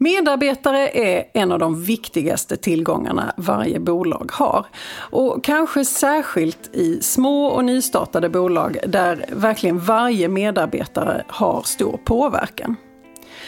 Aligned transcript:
Medarbetare 0.00 0.88
är 0.88 1.24
en 1.34 1.52
av 1.52 1.58
de 1.58 1.82
viktigaste 1.82 2.56
tillgångarna 2.56 3.34
varje 3.36 3.80
bolag 3.80 4.30
har. 4.32 4.66
Och 4.96 5.44
kanske 5.44 5.84
särskilt 5.84 6.74
i 6.74 7.02
små 7.02 7.46
och 7.46 7.64
nystartade 7.64 8.28
bolag 8.28 8.78
där 8.86 9.24
verkligen 9.32 9.78
varje 9.78 10.28
medarbetare 10.28 11.24
har 11.28 11.62
stor 11.62 12.00
påverkan. 12.04 12.76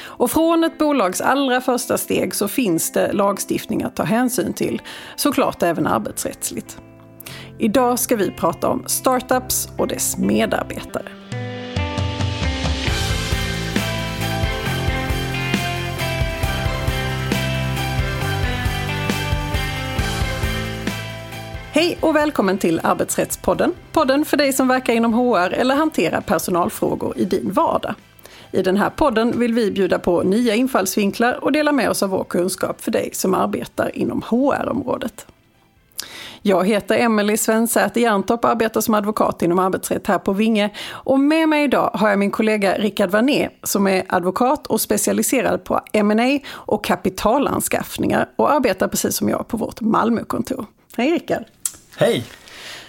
Och 0.02 0.30
från 0.30 0.64
ett 0.64 0.78
bolags 0.78 1.20
allra 1.20 1.60
första 1.60 1.98
steg 1.98 2.34
så 2.34 2.48
finns 2.48 2.92
det 2.92 3.12
lagstiftning 3.12 3.82
att 3.82 3.96
ta 3.96 4.02
hänsyn 4.02 4.52
till, 4.52 4.82
såklart 5.16 5.62
även 5.62 5.86
arbetsrättsligt. 5.86 6.78
Idag 7.58 7.98
ska 7.98 8.16
vi 8.16 8.30
prata 8.30 8.68
om 8.68 8.84
startups 8.86 9.68
och 9.78 9.88
dess 9.88 10.16
medarbetare. 10.18 11.19
Hej 21.72 21.98
och 22.00 22.16
välkommen 22.16 22.58
till 22.58 22.80
Arbetsrättspodden. 22.82 23.74
Podden 23.92 24.24
för 24.24 24.36
dig 24.36 24.52
som 24.52 24.68
verkar 24.68 24.92
inom 24.92 25.14
HR 25.14 25.52
eller 25.52 25.74
hanterar 25.74 26.20
personalfrågor 26.20 27.18
i 27.18 27.24
din 27.24 27.52
vardag. 27.52 27.94
I 28.52 28.62
den 28.62 28.76
här 28.76 28.90
podden 28.90 29.38
vill 29.38 29.54
vi 29.54 29.70
bjuda 29.70 29.98
på 29.98 30.22
nya 30.22 30.54
infallsvinklar 30.54 31.44
och 31.44 31.52
dela 31.52 31.72
med 31.72 31.90
oss 31.90 32.02
av 32.02 32.10
vår 32.10 32.24
kunskap 32.24 32.80
för 32.80 32.90
dig 32.90 33.10
som 33.12 33.34
arbetar 33.34 33.96
inom 33.96 34.22
HR-området. 34.22 35.26
Jag 36.42 36.66
heter 36.66 36.98
Emelie 36.98 37.38
Svensäter 37.38 38.00
Jerntorp 38.00 38.44
och 38.44 38.50
arbetar 38.50 38.80
som 38.80 38.94
advokat 38.94 39.42
inom 39.42 39.58
arbetsrätt 39.58 40.06
här 40.06 40.18
på 40.18 40.32
Vinge. 40.32 40.70
Och 40.90 41.20
med 41.20 41.48
mig 41.48 41.64
idag 41.64 41.90
har 41.94 42.08
jag 42.08 42.18
min 42.18 42.30
kollega 42.30 42.74
Rickard 42.78 43.10
Varné 43.10 43.48
som 43.62 43.86
är 43.86 44.04
advokat 44.08 44.66
och 44.66 44.80
specialiserad 44.80 45.64
på 45.64 45.80
M&A 45.92 46.38
och 46.48 46.84
kapitalanskaffningar 46.84 48.28
och 48.36 48.52
arbetar 48.52 48.88
precis 48.88 49.16
som 49.16 49.28
jag 49.28 49.48
på 49.48 49.56
vårt 49.56 49.80
Malmökontor. 49.80 50.66
Hej 50.96 51.10
Rickard! 51.10 51.44
Hej! 52.00 52.24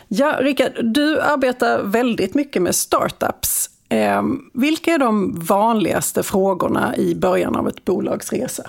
Ja, 0.08 0.38
Rickard, 0.40 0.72
du 0.84 1.22
arbetar 1.22 1.84
väldigt 1.84 2.34
mycket 2.34 2.62
med 2.62 2.76
startups. 2.76 3.70
Eh, 3.90 4.24
vilka 4.54 4.92
är 4.92 4.98
de 4.98 5.40
vanligaste 5.40 6.24
frågorna 6.24 6.98
i 6.98 7.16
början 7.16 7.56
av 7.56 7.68
ett 7.68 7.86
bolags 7.86 8.34
resa? 8.34 8.64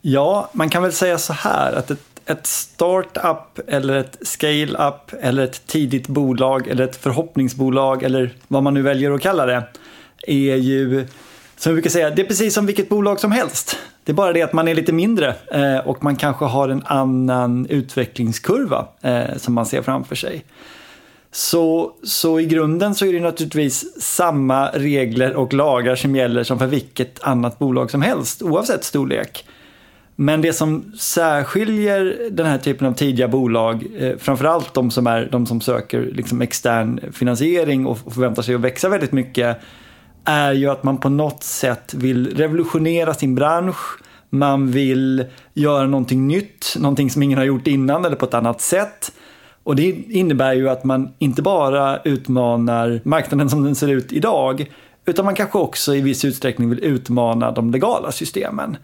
Ja, 0.00 0.50
man 0.52 0.70
kan 0.70 0.82
väl 0.82 0.92
säga 0.92 1.18
så 1.18 1.32
här 1.32 1.72
att 1.72 1.90
ett, 1.90 2.20
ett 2.26 2.46
startup 2.46 3.68
eller 3.68 3.94
ett 3.96 4.18
scale-up 4.22 5.12
eller 5.20 5.44
ett 5.44 5.66
tidigt 5.66 6.08
bolag 6.08 6.68
eller 6.68 6.84
ett 6.84 6.96
förhoppningsbolag 6.96 8.02
eller 8.02 8.34
vad 8.48 8.62
man 8.62 8.74
nu 8.74 8.82
väljer 8.82 9.10
att 9.10 9.20
kalla 9.20 9.46
det 9.46 9.64
är 10.26 10.56
ju, 10.56 11.06
som 11.56 11.72
vi 11.72 11.74
brukar 11.74 11.90
säga, 11.90 12.10
det 12.10 12.22
är 12.22 12.26
precis 12.26 12.54
som 12.54 12.66
vilket 12.66 12.88
bolag 12.88 13.20
som 13.20 13.32
helst. 13.32 13.78
Det 14.08 14.12
är 14.12 14.14
bara 14.14 14.32
det 14.32 14.42
att 14.42 14.52
man 14.52 14.68
är 14.68 14.74
lite 14.74 14.92
mindre 14.92 15.34
eh, 15.52 15.78
och 15.78 16.04
man 16.04 16.16
kanske 16.16 16.44
har 16.44 16.68
en 16.68 16.82
annan 16.86 17.66
utvecklingskurva 17.66 18.86
eh, 19.02 19.36
som 19.36 19.54
man 19.54 19.66
ser 19.66 19.82
framför 19.82 20.16
sig. 20.16 20.44
Så, 21.32 21.92
så 22.02 22.40
i 22.40 22.46
grunden 22.46 22.94
så 22.94 23.06
är 23.06 23.12
det 23.12 23.20
naturligtvis 23.20 24.02
samma 24.02 24.68
regler 24.68 25.34
och 25.34 25.54
lagar 25.54 25.96
som 25.96 26.16
gäller 26.16 26.44
som 26.44 26.58
för 26.58 26.66
vilket 26.66 27.22
annat 27.22 27.58
bolag 27.58 27.90
som 27.90 28.02
helst 28.02 28.42
oavsett 28.42 28.84
storlek. 28.84 29.44
Men 30.16 30.42
det 30.42 30.52
som 30.52 30.92
särskiljer 30.98 32.28
den 32.30 32.46
här 32.46 32.58
typen 32.58 32.86
av 32.86 32.92
tidiga 32.92 33.28
bolag, 33.28 33.86
eh, 33.98 34.16
framförallt 34.18 34.74
de 34.74 34.90
som, 34.90 35.06
är, 35.06 35.28
de 35.32 35.46
som 35.46 35.60
söker 35.60 36.00
liksom 36.00 36.42
extern 36.42 37.00
finansiering 37.12 37.86
och 37.86 37.98
förväntar 37.98 38.42
sig 38.42 38.54
att 38.54 38.60
växa 38.60 38.88
väldigt 38.88 39.12
mycket, 39.12 39.58
är 40.28 40.52
ju 40.52 40.70
att 40.70 40.82
man 40.82 40.98
på 40.98 41.08
något 41.08 41.42
sätt 41.42 41.94
vill 41.94 42.36
revolutionera 42.36 43.14
sin 43.14 43.34
bransch. 43.34 44.00
Man 44.30 44.70
vill 44.70 45.24
göra 45.54 45.86
någonting 45.86 46.26
nytt, 46.26 46.74
någonting 46.78 47.10
som 47.10 47.22
ingen 47.22 47.38
har 47.38 47.44
gjort 47.44 47.66
innan 47.66 48.04
eller 48.04 48.16
på 48.16 48.24
ett 48.24 48.34
annat 48.34 48.60
sätt. 48.60 49.12
Och 49.62 49.76
det 49.76 49.88
innebär 50.08 50.52
ju 50.52 50.68
att 50.68 50.84
man 50.84 51.08
inte 51.18 51.42
bara 51.42 51.98
utmanar 52.02 53.00
marknaden 53.04 53.50
som 53.50 53.64
den 53.64 53.74
ser 53.74 53.88
ut 53.88 54.12
idag, 54.12 54.70
utan 55.06 55.24
man 55.24 55.34
kanske 55.34 55.58
också 55.58 55.94
i 55.94 56.00
viss 56.00 56.24
utsträckning 56.24 56.70
vill 56.70 56.84
utmana 56.84 57.50
de 57.50 57.70
legala 57.70 58.12
systemen. 58.12 58.76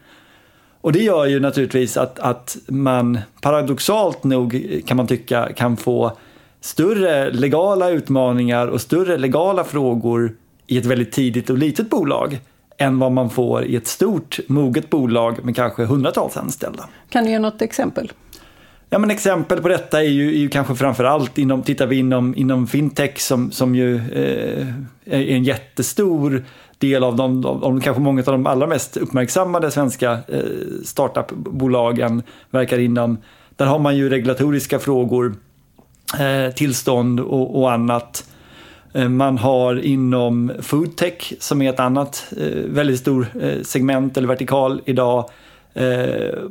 Och 0.81 0.93
det 0.93 1.03
gör 1.03 1.27
ju 1.27 1.41
naturligtvis 1.41 1.97
att, 1.97 2.19
att 2.19 2.57
man 2.69 3.19
paradoxalt 3.41 4.25
nog 4.25 4.81
kan 4.87 4.97
man 4.97 5.07
tycka 5.07 5.53
kan 5.57 5.77
få 5.77 6.13
större 6.61 7.31
legala 7.31 7.91
utmaningar 7.91 8.67
och 8.67 8.81
större 8.81 9.19
legala 9.19 9.65
frågor 9.65 10.35
i 10.67 10.79
ett 10.79 10.87
väldigt 10.87 11.13
tidigt 11.13 11.51
och 11.51 11.59
litet 11.59 11.91
bolag 11.91 12.41
än 12.79 12.99
vad 12.99 13.13
man 13.13 13.31
får 13.31 13.65
i 13.65 13.77
ett 13.77 13.87
stort 13.87 14.39
moget 14.49 14.91
bolag 14.91 15.45
med 15.45 15.57
kanske 15.57 15.85
hundratals 15.85 16.37
anställda. 16.37 16.89
Kan 17.11 17.25
du 17.25 17.31
ge 17.31 17.39
något 17.39 17.63
exempel? 17.63 18.13
Ja, 18.91 18.99
men 18.99 19.11
exempel 19.11 19.63
på 19.63 19.69
detta 19.69 20.03
är 20.03 20.09
ju, 20.09 20.29
är 20.29 20.39
ju 20.39 20.49
kanske 20.49 20.75
framförallt 20.75 21.39
inom, 21.39 21.63
tittar 21.63 21.87
vi 21.87 21.97
inom, 21.97 22.35
inom 22.37 22.67
fintech 22.67 23.21
som, 23.21 23.51
som 23.51 23.75
ju 23.75 23.97
eh, 23.97 24.67
är 25.05 25.23
en 25.29 25.45
jättestor 25.45 26.45
del 26.79 27.05
av 27.05 27.17
de, 27.17 27.47
av, 27.47 27.65
av 27.65 27.81
kanske 27.81 28.03
många 28.03 28.21
av 28.21 28.33
de 28.33 28.47
allra 28.47 28.67
mest 28.67 28.97
uppmärksammade 28.97 29.71
svenska 29.71 30.13
eh, 30.13 30.41
startupbolagen 30.85 32.23
verkar 32.51 32.79
inom. 32.79 33.19
Där 33.57 33.67
har 33.67 33.79
man 33.79 33.97
ju 33.97 34.09
regulatoriska 34.09 34.79
frågor, 34.79 35.35
eh, 36.19 36.55
tillstånd 36.55 37.21
och, 37.21 37.61
och 37.61 37.73
annat. 37.73 38.27
Eh, 38.95 39.09
man 39.09 39.39
har 39.39 39.85
inom 39.85 40.53
foodtech 40.61 41.33
som 41.39 41.63
är 41.63 41.71
ett 41.71 41.81
annat 41.81 42.27
eh, 42.37 42.47
väldigt 42.67 43.01
stort 43.01 43.27
eh, 43.41 43.63
segment 43.63 44.17
eller 44.17 44.29
vertikal 44.29 44.83
idag 44.85 45.31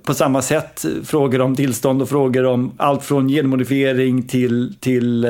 på 0.03 0.13
samma 0.13 0.41
sätt 0.41 0.85
frågor 1.03 1.41
om 1.41 1.55
tillstånd 1.55 2.01
och 2.01 2.09
frågor 2.09 2.45
om 2.45 2.71
allt 2.77 3.03
från 3.03 3.29
genmodifiering 3.29 4.23
till, 4.23 4.75
till 4.79 5.27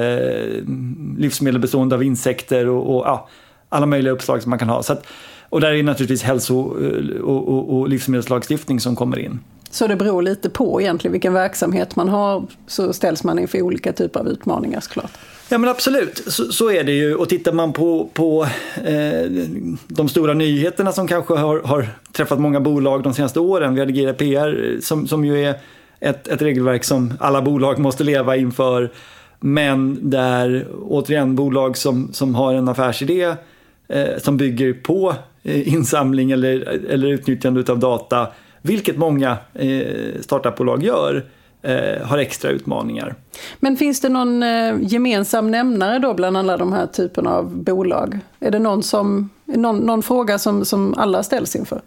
livsmedel 1.18 1.62
bestående 1.62 1.96
av 1.96 2.04
insekter 2.04 2.68
och, 2.68 2.96
och 2.96 3.06
ja, 3.06 3.28
alla 3.70 3.86
möjliga 3.86 4.14
uppslag 4.14 4.42
som 4.42 4.50
man 4.50 4.60
kan 4.60 4.70
ha. 4.70 4.84
Så 4.84 4.94
att, 4.94 5.06
och 5.50 5.62
där 5.62 5.72
är 5.72 5.84
naturligtvis 5.84 6.24
hälso 6.24 6.58
och, 7.24 7.48
och, 7.48 7.80
och 7.80 7.90
livsmedelslagstiftning 7.90 8.80
som 8.80 8.96
kommer 8.96 9.20
in. 9.20 9.40
Så 9.70 9.88
det 9.88 9.96
beror 9.96 10.22
lite 10.22 10.50
på 10.50 10.82
egentligen 10.82 11.12
vilken 11.12 11.34
verksamhet 11.34 11.96
man 11.96 12.10
har 12.10 12.46
så 12.68 12.94
ställs 12.94 13.24
man 13.24 13.40
inför 13.40 13.62
olika 13.62 13.94
typer 13.94 14.20
av 14.20 14.28
utmaningar 14.28 14.80
såklart. 14.80 15.12
Ja 15.50 15.58
men 15.58 15.70
absolut, 15.70 16.24
så, 16.28 16.52
så, 16.52 16.72
är 16.72 16.84
det 16.84 16.92
ju. 16.92 17.16
Och 17.16 17.30
tittar 17.30 17.54
man 17.54 17.74
på, 17.74 18.10
på 18.14 18.48
eh, 18.86 19.32
de 19.88 20.10
stora 20.10 20.34
nyheterna 20.34 20.92
som 20.92 21.08
kanske 21.08 21.34
har, 21.34 21.60
har, 21.60 21.88
träffat 22.12 22.40
många 22.40 22.60
bolag 22.60 23.04
de 23.04 23.14
senaste 23.14 23.40
åren. 23.40 23.74
Vi 23.74 23.80
hade 23.80 23.92
GDPR 23.92 24.74
eh, 24.74 24.80
som, 24.80 25.08
som 25.08 25.26
ju 25.26 25.46
är 25.46 25.56
ett, 26.00 26.28
ett 26.28 26.42
regelverk 26.42 26.84
som 26.84 27.14
alla 27.20 27.42
bolag 27.42 27.80
måste 27.80 28.04
leva 28.04 28.36
inför. 28.36 28.92
Men 29.40 30.10
där 30.10 30.68
återigen 30.82 31.36
bolag 31.36 31.78
som, 31.78 32.14
som 32.14 32.36
har 32.36 32.54
en 32.54 32.68
affärsidé 32.68 33.36
eh, 33.88 34.18
som 34.18 34.38
bygger 34.38 34.74
på 34.74 35.16
eh, 35.44 35.74
insamling 35.74 36.32
eller, 36.32 36.62
eller 36.90 37.08
utnyttjande 37.08 37.72
av 37.72 37.80
data, 37.80 38.28
vilket 38.62 38.98
många 38.98 39.38
eh, 39.54 40.22
startupbolag 40.22 40.84
gör, 40.84 41.26
eh, 41.64 42.08
har 42.08 42.18
extra 42.18 42.52
utmaningar. 42.52 43.16
Men 43.60 43.78
finns 43.78 44.02
det 44.02 44.10
någon 44.10 44.44
eh, 44.44 44.76
gemensam 44.82 45.52
nämnare 45.52 46.00
då 46.00 46.14
bland 46.14 46.38
alla 46.38 46.58
de 46.58 46.74
här 46.74 46.88
typerna 46.88 47.36
av 47.36 47.58
bolag? 47.58 48.20
Är 48.40 48.52
det 48.52 48.60
någon, 48.60 48.84
som, 48.84 49.30
någon, 49.46 49.78
någon 49.78 50.04
fråga 50.04 50.40
som, 50.40 50.66
som 50.66 50.94
alla 50.94 51.24
ställs 51.24 51.56
inför? 51.56 51.82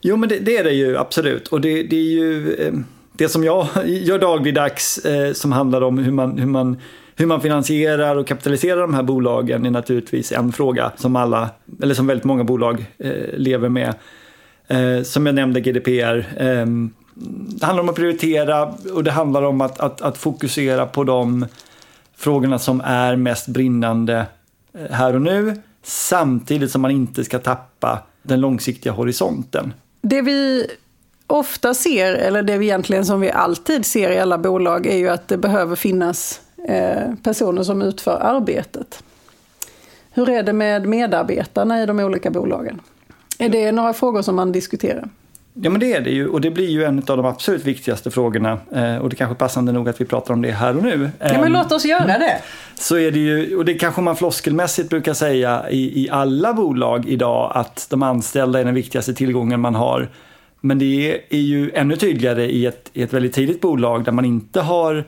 Jo, 0.00 0.16
men 0.16 0.28
det, 0.28 0.38
det 0.38 0.56
är 0.56 0.64
det 0.64 0.72
ju 0.72 0.98
absolut. 0.98 1.48
Och 1.48 1.60
det, 1.60 1.82
det 1.82 1.96
är 1.96 2.10
ju 2.10 2.54
eh, 2.54 2.72
det 3.12 3.28
som 3.28 3.44
jag 3.44 3.66
gör 3.86 4.18
dagligdags 4.18 4.98
eh, 4.98 5.32
som 5.32 5.52
handlar 5.52 5.82
om 5.82 5.98
hur 5.98 6.12
man, 6.12 6.38
hur 6.38 6.46
man 6.46 6.76
hur 7.18 7.26
man 7.26 7.40
finansierar 7.40 8.16
och 8.16 8.26
kapitaliserar 8.26 8.80
de 8.80 8.94
här 8.94 9.02
bolagen 9.02 9.66
är 9.66 9.70
naturligtvis 9.70 10.32
en 10.32 10.52
fråga 10.52 10.92
som 10.96 11.16
alla, 11.16 11.50
eller 11.82 11.94
som 11.94 12.06
väldigt 12.06 12.24
många 12.24 12.44
bolag 12.44 12.86
eh, 12.98 13.12
lever 13.32 13.68
med. 13.68 13.94
Eh, 14.68 15.02
som 15.02 15.26
jag 15.26 15.34
nämnde 15.34 15.60
GDPR. 15.60 16.26
Det 17.20 17.66
handlar 17.66 17.82
om 17.82 17.88
att 17.88 17.94
prioritera 17.94 18.74
och 18.94 19.04
det 19.04 19.10
handlar 19.10 19.42
om 19.42 19.60
att, 19.60 19.80
att, 19.80 20.00
att 20.00 20.18
fokusera 20.18 20.86
på 20.86 21.04
de 21.04 21.46
frågorna 22.16 22.58
som 22.58 22.80
är 22.80 23.16
mest 23.16 23.48
brinnande 23.48 24.26
eh, 24.72 24.90
här 24.90 25.14
och 25.14 25.22
nu. 25.22 25.62
Samtidigt 25.82 26.70
som 26.70 26.82
man 26.82 26.90
inte 26.90 27.24
ska 27.24 27.38
tappa 27.38 28.02
den 28.22 28.40
långsiktiga 28.40 28.92
horisonten. 28.92 29.74
Det 30.00 30.22
vi 30.22 30.66
ofta 31.26 31.74
ser, 31.74 32.14
eller 32.14 32.42
det 32.42 32.58
vi 32.58 32.66
egentligen 32.66 33.06
som 33.06 33.20
vi 33.20 33.30
alltid 33.30 33.86
ser 33.86 34.10
i 34.10 34.18
alla 34.18 34.38
bolag, 34.38 34.86
är 34.86 34.96
ju 34.96 35.08
att 35.08 35.28
det 35.28 35.36
behöver 35.36 35.76
finnas 35.76 36.40
eh, 36.68 37.14
personer 37.22 37.62
som 37.62 37.82
utför 37.82 38.18
arbetet. 38.20 39.02
Hur 40.10 40.28
är 40.28 40.42
det 40.42 40.52
med 40.52 40.86
medarbetarna 40.86 41.82
i 41.82 41.86
de 41.86 42.00
olika 42.00 42.30
bolagen? 42.30 42.80
Är 43.38 43.48
det 43.48 43.72
några 43.72 43.92
frågor 43.92 44.22
som 44.22 44.36
man 44.36 44.52
diskuterar? 44.52 45.08
Ja 45.60 45.70
men 45.70 45.80
det 45.80 45.92
är 45.92 46.00
det 46.00 46.10
ju 46.10 46.28
och 46.28 46.40
det 46.40 46.50
blir 46.50 46.68
ju 46.68 46.84
en 46.84 46.98
av 46.98 47.16
de 47.16 47.26
absolut 47.26 47.64
viktigaste 47.64 48.10
frågorna 48.10 48.58
eh, 48.72 48.96
och 48.96 49.08
det 49.08 49.14
är 49.14 49.16
kanske 49.16 49.34
passande 49.34 49.72
nog 49.72 49.88
att 49.88 50.00
vi 50.00 50.04
pratar 50.04 50.34
om 50.34 50.42
det 50.42 50.50
här 50.50 50.76
och 50.76 50.82
nu. 50.82 51.10
Ja 51.18 51.26
men 51.32 51.44
ehm, 51.44 51.52
låt 51.52 51.72
oss 51.72 51.84
göra 51.84 52.18
det. 52.18 52.38
Så 52.74 52.98
är 52.98 53.10
det 53.10 53.18
ju, 53.18 53.56
och 53.56 53.64
det 53.64 53.74
kanske 53.74 54.00
man 54.00 54.16
floskelmässigt 54.16 54.90
brukar 54.90 55.14
säga 55.14 55.70
i, 55.70 56.04
i 56.04 56.10
alla 56.10 56.54
bolag 56.54 57.08
idag 57.08 57.52
att 57.54 57.86
de 57.90 58.02
anställda 58.02 58.60
är 58.60 58.64
den 58.64 58.74
viktigaste 58.74 59.14
tillgången 59.14 59.60
man 59.60 59.74
har. 59.74 60.08
Men 60.60 60.78
det 60.78 61.20
är 61.30 61.40
ju 61.40 61.70
ännu 61.74 61.96
tydligare 61.96 62.50
i 62.50 62.66
ett, 62.66 62.90
i 62.92 63.02
ett 63.02 63.12
väldigt 63.12 63.32
tidigt 63.32 63.60
bolag 63.60 64.04
där 64.04 64.12
man 64.12 64.24
inte 64.24 64.60
har 64.60 65.04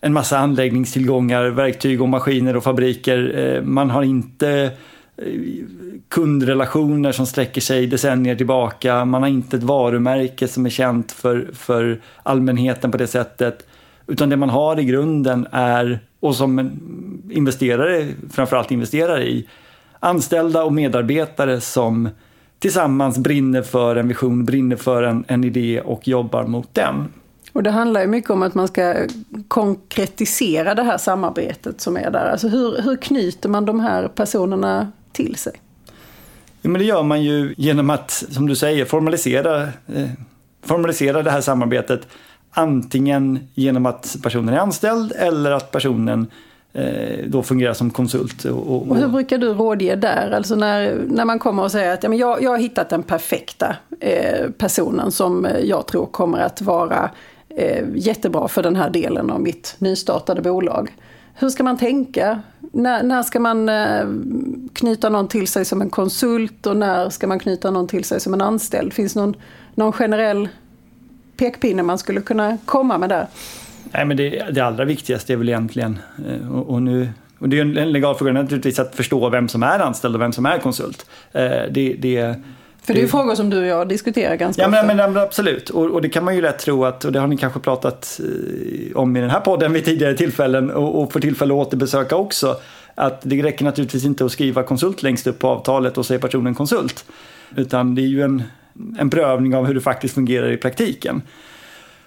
en 0.00 0.12
massa 0.12 0.38
anläggningstillgångar, 0.38 1.44
verktyg 1.44 2.02
och 2.02 2.08
maskiner 2.08 2.56
och 2.56 2.64
fabriker. 2.64 3.38
Eh, 3.38 3.62
man 3.62 3.90
har 3.90 4.02
inte 4.02 4.50
eh, 4.50 4.70
kundrelationer 6.08 7.12
som 7.12 7.26
sträcker 7.26 7.60
sig 7.60 7.86
decennier 7.86 8.36
tillbaka. 8.36 9.04
Man 9.04 9.22
har 9.22 9.28
inte 9.28 9.56
ett 9.56 9.62
varumärke 9.62 10.48
som 10.48 10.66
är 10.66 10.70
känt 10.70 11.12
för, 11.12 11.50
för 11.52 12.00
allmänheten 12.22 12.90
på 12.90 12.96
det 12.96 13.06
sättet. 13.06 13.66
Utan 14.06 14.28
det 14.28 14.36
man 14.36 14.50
har 14.50 14.80
i 14.80 14.84
grunden 14.84 15.46
är, 15.52 16.00
och 16.20 16.36
som 16.36 16.58
en 16.58 16.80
investerare 17.30 18.06
framförallt 18.30 18.70
investerar 18.70 19.20
i, 19.22 19.48
anställda 20.00 20.64
och 20.64 20.72
medarbetare 20.72 21.60
som 21.60 22.08
tillsammans 22.58 23.18
brinner 23.18 23.62
för 23.62 23.96
en 23.96 24.08
vision, 24.08 24.44
brinner 24.44 24.76
för 24.76 25.02
en, 25.02 25.24
en 25.28 25.44
idé 25.44 25.80
och 25.80 26.08
jobbar 26.08 26.44
mot 26.44 26.74
den. 26.74 27.08
Och 27.52 27.62
det 27.62 27.70
handlar 27.70 28.00
ju 28.00 28.06
mycket 28.06 28.30
om 28.30 28.42
att 28.42 28.54
man 28.54 28.68
ska 28.68 28.94
konkretisera 29.48 30.74
det 30.74 30.82
här 30.82 30.98
samarbetet 30.98 31.80
som 31.80 31.96
är 31.96 32.10
där. 32.10 32.30
Alltså 32.30 32.48
hur, 32.48 32.82
hur 32.82 32.96
knyter 32.96 33.48
man 33.48 33.64
de 33.64 33.80
här 33.80 34.08
personerna 34.08 34.92
till 35.12 35.36
sig? 35.36 35.52
Ja, 36.62 36.70
men 36.70 36.78
det 36.78 36.84
gör 36.84 37.02
man 37.02 37.22
ju 37.22 37.54
genom 37.56 37.90
att, 37.90 38.10
som 38.10 38.48
du 38.48 38.56
säger, 38.56 38.84
formalisera, 38.84 39.62
eh, 39.62 40.08
formalisera 40.62 41.22
det 41.22 41.30
här 41.30 41.40
samarbetet. 41.40 42.00
Antingen 42.50 43.38
genom 43.54 43.86
att 43.86 44.16
personen 44.22 44.54
är 44.54 44.58
anställd 44.58 45.12
eller 45.16 45.50
att 45.50 45.70
personen 45.70 46.26
eh, 46.72 47.24
då 47.26 47.42
fungerar 47.42 47.74
som 47.74 47.90
konsult. 47.90 48.44
Och, 48.44 48.66
och, 48.66 48.90
och, 48.90 48.96
hur 48.96 49.08
brukar 49.08 49.38
du 49.38 49.54
rådge 49.54 49.96
där? 49.96 50.30
Alltså 50.30 50.54
när, 50.54 50.94
när 51.06 51.24
man 51.24 51.38
kommer 51.38 51.62
och 51.62 51.70
säger 51.70 51.94
att 51.94 52.02
ja, 52.02 52.08
men 52.08 52.18
jag, 52.18 52.42
jag 52.42 52.50
har 52.50 52.58
hittat 52.58 52.88
den 52.88 53.02
perfekta 53.02 53.76
eh, 54.00 54.50
personen 54.50 55.12
som 55.12 55.48
jag 55.62 55.86
tror 55.86 56.06
kommer 56.06 56.38
att 56.38 56.62
vara 56.62 57.10
eh, 57.48 57.84
jättebra 57.94 58.48
för 58.48 58.62
den 58.62 58.76
här 58.76 58.90
delen 58.90 59.30
av 59.30 59.40
mitt 59.40 59.74
nystartade 59.78 60.42
bolag. 60.42 60.90
Hur 61.40 61.48
ska 61.48 61.62
man 61.62 61.76
tänka? 61.76 62.42
När, 62.72 63.02
när 63.02 63.22
ska 63.22 63.40
man 63.40 63.68
eh, 63.68 64.06
knyta 64.72 65.08
någon 65.08 65.28
till 65.28 65.48
sig 65.48 65.64
som 65.64 65.82
en 65.82 65.90
konsult 65.90 66.66
och 66.66 66.76
när 66.76 67.10
ska 67.10 67.26
man 67.26 67.38
knyta 67.38 67.70
någon 67.70 67.88
till 67.88 68.04
sig 68.04 68.20
som 68.20 68.34
en 68.34 68.40
anställd? 68.40 68.92
Finns 68.92 69.16
någon, 69.16 69.36
någon 69.74 69.92
generell 69.92 70.48
pekpinne 71.36 71.82
man 71.82 71.98
skulle 71.98 72.20
kunna 72.20 72.58
komma 72.64 72.98
med 72.98 73.08
där? 73.08 73.26
Nej, 73.92 74.04
men 74.04 74.16
det, 74.16 74.44
det 74.52 74.60
allra 74.60 74.84
viktigaste 74.84 75.32
är 75.32 75.36
väl 75.36 75.48
egentligen, 75.48 75.98
eh, 76.28 76.52
och, 76.52 76.70
och 76.70 76.82
nu 76.82 77.08
och 77.38 77.48
det 77.48 77.58
är 77.58 77.78
en 77.78 77.92
legal 77.92 78.14
fråga 78.14 78.32
naturligtvis 78.32 78.78
att 78.78 78.94
förstå 78.94 79.28
vem 79.28 79.48
som 79.48 79.62
är 79.62 79.78
anställd 79.78 80.14
och 80.14 80.20
vem 80.20 80.32
som 80.32 80.46
är 80.46 80.58
konsult. 80.58 81.06
Eh, 81.32 81.62
det, 81.70 81.96
det, 81.98 82.34
för 82.82 82.94
det 82.94 83.00
är 83.00 83.02
ju 83.02 83.08
frågor 83.08 83.34
som 83.34 83.50
du 83.50 83.58
och 83.58 83.66
jag 83.66 83.88
diskuterar 83.88 84.36
ganska 84.36 84.62
ja, 84.62 84.68
ofta. 84.68 84.82
Men, 84.82 84.96
men, 84.96 85.16
absolut, 85.16 85.70
och, 85.70 85.84
och, 85.90 86.02
det 86.02 86.08
kan 86.08 86.24
man 86.24 86.34
ju 86.34 86.40
lätt 86.40 86.58
tro 86.58 86.84
att, 86.84 87.04
och 87.04 87.12
det 87.12 87.20
har 87.20 87.26
ni 87.26 87.36
kanske 87.36 87.60
pratat 87.60 88.20
eh, 88.20 88.96
om 88.96 89.16
i 89.16 89.20
den 89.20 89.30
här 89.30 89.40
podden 89.40 89.72
vid 89.72 89.84
tidigare 89.84 90.14
tillfällen 90.14 90.70
och, 90.70 91.02
och 91.02 91.12
får 91.12 91.20
tillfälle 91.20 91.54
att 91.54 91.66
återbesöka 91.66 92.16
också. 92.16 92.56
Att 92.94 93.20
det 93.22 93.42
räcker 93.42 93.64
naturligtvis 93.64 94.04
inte 94.04 94.24
att 94.24 94.32
skriva 94.32 94.62
konsult 94.62 95.02
längst 95.02 95.26
upp 95.26 95.38
på 95.38 95.48
avtalet 95.48 95.98
och 95.98 96.06
säga 96.06 96.20
personen 96.20 96.54
konsult. 96.54 97.04
Utan 97.56 97.94
det 97.94 98.02
är 98.02 98.06
ju 98.06 98.22
en, 98.22 98.42
en 98.98 99.10
prövning 99.10 99.56
av 99.56 99.66
hur 99.66 99.74
det 99.74 99.80
faktiskt 99.80 100.14
fungerar 100.14 100.52
i 100.52 100.56
praktiken. 100.56 101.22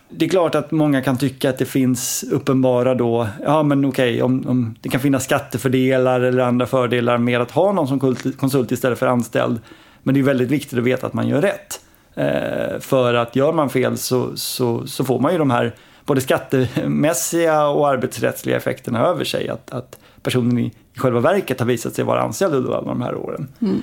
Det 0.10 0.26
är 0.26 0.30
klart 0.30 0.56
att 0.56 0.72
många 0.72 1.02
kan 1.02 1.18
tycka 1.18 1.50
att 1.50 1.58
det 1.58 1.66
finns 1.66 2.26
uppenbara 2.32 2.96
då, 2.96 3.28
ja 3.46 3.64
men 3.64 3.86
okej, 3.86 4.22
om, 4.22 4.48
om 4.48 4.76
det 4.82 4.90
kan 4.90 5.02
finnas 5.02 5.24
skattefördelar 5.24 6.22
eller 6.22 6.44
andra 6.44 6.66
fördelar 6.66 7.18
med 7.18 7.42
att 7.42 7.52
ha 7.52 7.72
någon 7.72 7.88
som 7.88 8.00
konsult 8.38 8.72
istället 8.72 9.00
för 9.00 9.08
anställd. 9.08 9.60
Men 10.04 10.14
det 10.14 10.20
är 10.20 10.24
väldigt 10.24 10.52
viktigt 10.52 10.80
att 10.80 10.86
veta 10.86 11.08
att 11.08 11.14
man 11.14 11.28
gör 11.28 11.42
rätt. 11.42 11.82
Eh, 12.16 12.80
för 12.80 13.14
att 13.14 13.36
gör 13.36 13.54
man 13.54 13.70
fel 13.70 13.98
så, 13.98 14.38
så, 14.38 14.88
så 14.88 15.04
får 15.04 15.20
man 15.20 15.32
ju 15.32 15.38
de 15.38 15.52
här 15.52 15.76
både 16.06 16.22
skattemässiga 16.22 17.68
och 17.68 17.90
arbetsrättsliga 17.90 18.58
effekterna 18.58 19.00
över 19.08 19.24
sig. 19.24 19.50
Att, 19.50 19.72
att 19.72 20.00
personen 20.24 20.58
i, 20.58 20.66
i 20.94 21.00
själva 21.00 21.20
verket 21.20 21.60
har 21.60 21.68
visat 21.68 21.94
sig 21.94 22.06
vara 22.06 22.22
anställd 22.22 22.54
under 22.54 22.74
alla 22.74 22.88
de 22.88 23.02
här 23.02 23.16
åren. 23.16 23.48
Mm. 23.62 23.82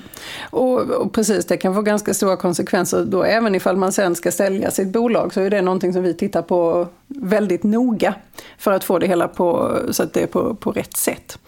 Och, 0.50 0.80
och, 0.80 1.12
precis, 1.12 1.46
det 1.46 1.56
kan 1.56 1.74
få 1.74 1.82
ganska 1.82 2.14
stora 2.14 2.36
konsekvenser 2.36 3.04
då 3.04 3.22
även 3.22 3.54
ifall 3.54 3.76
man 3.76 3.92
sen 3.92 4.14
ska 4.14 4.32
sälja 4.32 4.70
sitt 4.70 4.88
bolag 4.88 5.34
så 5.34 5.40
är 5.40 5.50
det 5.50 5.62
någonting 5.62 5.92
som 5.92 6.02
vi 6.02 6.14
tittar 6.14 6.42
på 6.42 6.86
väldigt 7.06 7.62
noga 7.62 8.14
för 8.58 8.72
att 8.72 8.84
få 8.84 8.98
det 8.98 9.06
hela 9.06 9.28
på, 9.28 9.78
så 9.90 10.02
att 10.02 10.12
det 10.12 10.22
är 10.22 10.26
på, 10.26 10.54
på 10.54 10.72
rätt 10.72 10.96
sätt. 10.96 11.38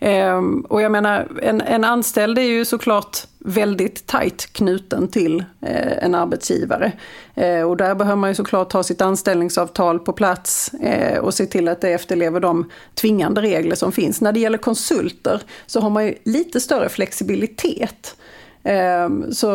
Ehm, 0.00 0.60
och 0.60 0.82
jag 0.82 0.92
menar, 0.92 1.28
en, 1.42 1.60
en 1.60 1.84
anställd 1.84 2.38
är 2.38 2.42
ju 2.42 2.64
såklart 2.64 3.16
väldigt 3.48 4.06
tajt 4.06 4.52
knuten 4.52 5.08
till 5.08 5.44
eh, 5.60 6.04
en 6.04 6.14
arbetsgivare. 6.14 6.92
Eh, 7.34 7.62
och 7.62 7.76
där 7.76 7.94
behöver 7.94 8.16
man 8.16 8.30
ju 8.30 8.34
såklart 8.34 8.72
ha 8.72 8.82
sitt 8.82 9.00
anställningsavtal 9.00 9.98
på 9.98 10.12
plats 10.12 10.74
eh, 10.74 11.18
och 11.18 11.34
se 11.34 11.46
till 11.46 11.68
att 11.68 11.80
det 11.80 11.90
efterlever 11.90 12.40
de 12.40 12.70
tvingande 12.94 13.42
regler 13.42 13.76
som 13.76 13.92
finns. 13.92 14.20
När 14.20 14.32
det 14.32 14.40
gäller 14.40 14.58
konsulter 14.58 15.42
så 15.66 15.80
har 15.80 15.90
man 15.90 16.06
ju 16.06 16.14
lite 16.24 16.60
större 16.60 16.88
flexibilitet. 16.88 18.16
Ehm, 18.62 19.32
så 19.32 19.48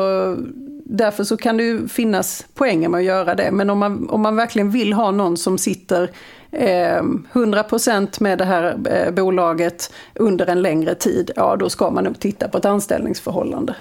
därför 0.85 1.23
så 1.23 1.37
kan 1.37 1.57
det 1.57 1.63
ju 1.63 1.87
finnas 1.87 2.45
poänger 2.53 2.89
med 2.89 2.97
att 2.97 3.03
göra 3.03 3.35
det. 3.35 3.51
Men 3.51 3.69
om 3.69 3.79
man, 3.79 4.09
om 4.09 4.21
man 4.21 4.35
verkligen 4.35 4.71
vill 4.71 4.93
ha 4.93 5.11
någon 5.11 5.37
som 5.37 5.57
sitter 5.57 6.11
Ehm, 6.53 7.27
100% 7.33 8.21
med 8.21 8.37
det 8.37 8.45
här 8.45 8.77
eh, 8.89 9.11
bolaget 9.11 9.93
under 10.15 10.45
en 10.45 10.61
längre 10.61 10.95
tid, 10.95 11.31
ja 11.35 11.55
då 11.55 11.69
ska 11.69 11.89
man 11.89 12.03
nog 12.03 12.19
titta 12.19 12.47
på 12.47 12.57
ett 12.57 12.65
anställningsförhållande. 12.65 13.75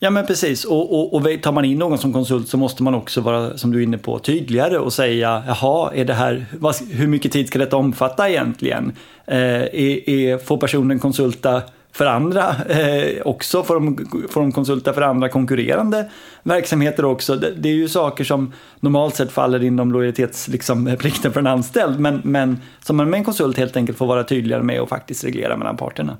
Ja 0.00 0.10
men 0.10 0.26
precis, 0.26 0.64
och, 0.64 0.92
och, 0.92 1.14
och 1.14 1.42
tar 1.42 1.52
man 1.52 1.64
in 1.64 1.78
någon 1.78 1.98
som 1.98 2.12
konsult 2.12 2.48
så 2.48 2.56
måste 2.56 2.82
man 2.82 2.94
också 2.94 3.20
vara, 3.20 3.58
som 3.58 3.72
du 3.72 3.78
är 3.78 3.82
inne 3.82 3.98
på, 3.98 4.18
tydligare 4.18 4.78
och 4.78 4.92
säga 4.92 5.42
jaha, 5.46 5.92
är 5.94 6.04
det 6.04 6.14
här, 6.14 6.46
vad, 6.58 6.74
hur 6.90 7.06
mycket 7.06 7.32
tid 7.32 7.48
ska 7.48 7.58
detta 7.58 7.76
omfatta 7.76 8.28
egentligen? 8.28 8.92
Eh, 9.26 9.38
är, 9.38 10.10
är, 10.10 10.38
får 10.38 10.56
personen 10.56 10.98
konsulta 10.98 11.62
för 11.92 12.06
andra 12.06 12.54
eh, 12.68 13.22
också? 13.24 13.62
Får 13.62 13.74
de, 13.74 14.06
får 14.28 14.40
de 14.40 14.52
konsulta 14.52 14.92
för 14.92 15.02
andra 15.02 15.28
konkurrerande 15.28 16.10
verksamheter 16.42 17.04
också? 17.04 17.36
Det, 17.36 17.50
det 17.50 17.68
är 17.68 17.74
ju 17.74 17.88
saker 17.88 18.24
som 18.24 18.52
normalt 18.80 19.16
sett 19.16 19.32
faller 19.32 19.64
inom 19.64 19.92
lojalitetsplikten 19.92 20.84
liksom, 20.84 21.32
för 21.32 21.40
en 21.40 21.46
anställd 21.46 22.00
men, 22.00 22.20
men 22.24 22.60
som 22.80 22.96
man 22.96 23.10
med 23.10 23.18
en 23.18 23.24
konsult 23.24 23.58
helt 23.58 23.76
enkelt 23.76 23.98
får 23.98 24.06
vara 24.06 24.24
tydligare 24.24 24.62
med 24.62 24.80
och 24.80 24.88
faktiskt 24.88 25.24
reglera 25.24 25.56
mellan 25.56 25.76
parterna. 25.76 26.16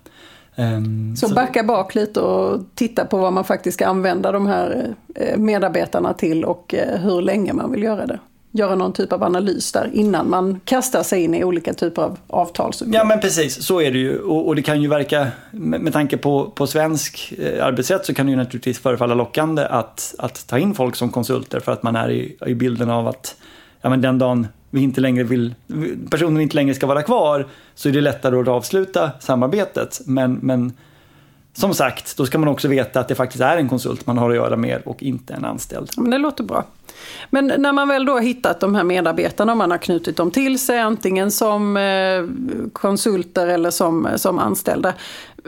Um, 0.56 1.16
så, 1.16 1.28
så 1.28 1.34
backa 1.34 1.62
bak 1.62 1.94
lite 1.94 2.20
och 2.20 2.60
titta 2.74 3.04
på 3.04 3.16
vad 3.16 3.32
man 3.32 3.44
faktiskt 3.44 3.74
ska 3.74 3.86
använda 3.86 4.32
de 4.32 4.46
här 4.46 4.94
eh, 5.14 5.38
medarbetarna 5.38 6.14
till 6.14 6.44
och 6.44 6.74
eh, 6.74 7.00
hur 7.00 7.22
länge 7.22 7.52
man 7.52 7.72
vill 7.72 7.82
göra 7.82 8.06
det 8.06 8.18
göra 8.52 8.74
någon 8.74 8.92
typ 8.92 9.12
av 9.12 9.22
analys 9.22 9.72
där 9.72 9.90
innan 9.92 10.30
man 10.30 10.60
kastar 10.64 11.02
sig 11.02 11.24
in 11.24 11.34
i 11.34 11.44
olika 11.44 11.74
typer 11.74 12.02
av 12.02 12.18
avtal. 12.26 12.72
Ja 12.86 13.04
men 13.04 13.20
precis, 13.20 13.62
så 13.62 13.80
är 13.80 13.92
det 13.92 13.98
ju. 13.98 14.18
Och, 14.18 14.46
och 14.46 14.56
det 14.56 14.62
kan 14.62 14.82
ju 14.82 14.88
verka, 14.88 15.26
med, 15.50 15.80
med 15.80 15.92
tanke 15.92 16.16
på, 16.16 16.50
på 16.50 16.66
svensk 16.66 17.34
eh, 17.38 17.66
arbetsrätt 17.66 18.06
så 18.06 18.14
kan 18.14 18.26
det 18.26 18.30
ju 18.30 18.36
naturligtvis 18.36 18.78
förefalla 18.78 19.14
lockande 19.14 19.64
att, 19.64 20.14
att 20.18 20.46
ta 20.46 20.58
in 20.58 20.74
folk 20.74 20.96
som 20.96 21.10
konsulter 21.10 21.60
för 21.60 21.72
att 21.72 21.82
man 21.82 21.96
är 21.96 22.10
i, 22.10 22.36
i 22.46 22.54
bilden 22.54 22.90
av 22.90 23.08
att 23.08 23.36
ja, 23.80 23.90
men 23.90 24.00
den 24.00 24.18
dagen 24.18 24.46
vi 24.70 24.82
inte 24.82 25.00
längre 25.00 25.24
vill, 25.24 25.54
personen 26.10 26.40
inte 26.40 26.56
längre 26.56 26.74
ska 26.74 26.86
vara 26.86 27.02
kvar 27.02 27.46
så 27.74 27.88
är 27.88 27.92
det 27.92 28.00
lättare 28.00 28.40
att 28.40 28.48
avsluta 28.48 29.10
samarbetet. 29.20 30.00
Men, 30.04 30.38
men 30.42 30.72
som 31.58 31.74
sagt, 31.74 32.16
då 32.16 32.26
ska 32.26 32.38
man 32.38 32.48
också 32.48 32.68
veta 32.68 33.00
att 33.00 33.08
det 33.08 33.14
faktiskt 33.14 33.42
är 33.42 33.56
en 33.56 33.68
konsult 33.68 34.06
man 34.06 34.18
har 34.18 34.30
att 34.30 34.36
göra 34.36 34.56
med 34.56 34.82
och 34.84 35.02
inte 35.02 35.34
en 35.34 35.44
anställd. 35.44 35.90
Men 35.96 36.10
det 36.10 36.18
låter 36.18 36.44
bra. 36.44 36.64
Men 37.30 37.52
när 37.58 37.72
man 37.72 37.88
väl 37.88 38.04
då 38.04 38.12
har 38.12 38.20
hittat 38.20 38.60
de 38.60 38.74
här 38.74 38.84
medarbetarna 38.84 39.54
man 39.54 39.70
har 39.70 39.78
knutit 39.78 40.16
dem 40.16 40.30
till 40.30 40.58
sig, 40.58 40.78
antingen 40.78 41.30
som 41.30 41.76
eh, 41.76 42.24
konsulter 42.72 43.46
eller 43.46 43.70
som, 43.70 44.08
som 44.16 44.38
anställda. 44.38 44.94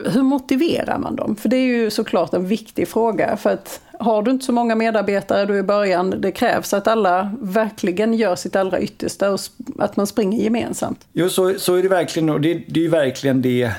Hur 0.05 0.23
motiverar 0.23 0.97
man 0.97 1.15
dem? 1.15 1.35
För 1.35 1.49
det 1.49 1.55
är 1.55 1.65
ju 1.65 1.89
såklart 1.89 2.33
en 2.33 2.47
viktig 2.47 2.87
fråga. 2.87 3.37
För 3.37 3.49
att 3.49 3.81
har 3.99 4.21
du 4.21 4.31
inte 4.31 4.45
så 4.45 4.51
många 4.51 4.75
medarbetare 4.75 5.45
då 5.45 5.55
i 5.55 5.63
början, 5.63 6.13
det 6.17 6.31
krävs 6.31 6.73
att 6.73 6.87
alla 6.87 7.31
verkligen 7.41 8.13
gör 8.13 8.35
sitt 8.35 8.55
allra 8.55 8.79
yttersta 8.79 9.31
och 9.31 9.39
att 9.79 9.97
man 9.97 10.07
springer 10.07 10.43
gemensamt. 10.43 11.07
Jo, 11.13 11.29
så, 11.29 11.53
så 11.57 11.75
är 11.75 11.83
det 11.83 11.89
verkligen 11.89 12.29
och 12.29 12.41
det, 12.41 12.53
det 12.53 12.79
är 12.79 12.83
ju 12.83 12.89
verkligen 12.89 13.41
det 13.41 13.71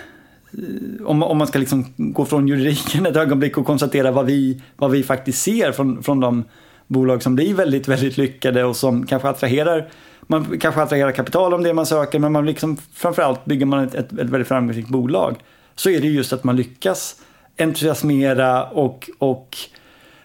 Eh, 0.59 1.07
om, 1.07 1.23
om 1.23 1.39
man 1.39 1.47
ska 1.47 1.59
liksom 1.59 1.87
gå 1.97 2.25
från 2.25 2.49
juridiken 2.49 3.07
ett 3.07 3.17
ögonblick 3.17 3.59
och 3.59 3.67
konstatera 3.67 4.11
vad 4.11 4.27
vi, 4.27 4.63
vad 4.77 4.91
vi 4.91 5.03
faktiskt 5.03 5.43
ser 5.43 5.73
från, 5.73 6.03
från 6.03 6.21
de 6.21 6.45
bolag 6.87 7.23
som 7.23 7.35
blir 7.35 7.55
väldigt, 7.55 7.89
väldigt 7.89 8.17
lyckade 8.17 8.65
och 8.65 8.77
som 8.77 9.07
kanske 9.07 9.29
attraherar 9.29 9.89
man 10.27 10.59
kanske 10.59 10.83
attraherar 10.83 11.13
kapital 11.13 11.55
om 11.55 11.63
det 11.63 11.75
man 11.75 11.87
söker 11.87 12.19
men 12.19 12.33
man 12.33 12.47
liksom, 12.47 12.77
framförallt 12.95 13.45
bygger 13.45 13.67
man 13.67 13.85
ett, 13.85 13.95
ett, 13.95 14.13
ett 14.13 14.31
väldigt 14.31 14.49
framgångsrikt 14.49 14.89
bolag 14.89 15.37
så 15.75 15.91
är 15.91 16.01
det 16.01 16.07
just 16.07 16.33
att 16.33 16.45
man 16.45 16.57
lyckas 16.57 17.17
entusiasmera 17.59 18.65
och, 18.65 19.11
och 19.19 19.57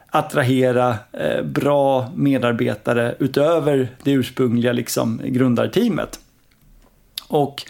attrahera 0.08 0.96
eh, 1.12 1.44
bra 1.44 2.12
medarbetare 2.16 3.16
utöver 3.20 3.88
det 4.04 4.12
ursprungliga 4.12 4.72
liksom, 4.72 5.22
grundarteamet. 5.26 6.20
Och 7.28 7.64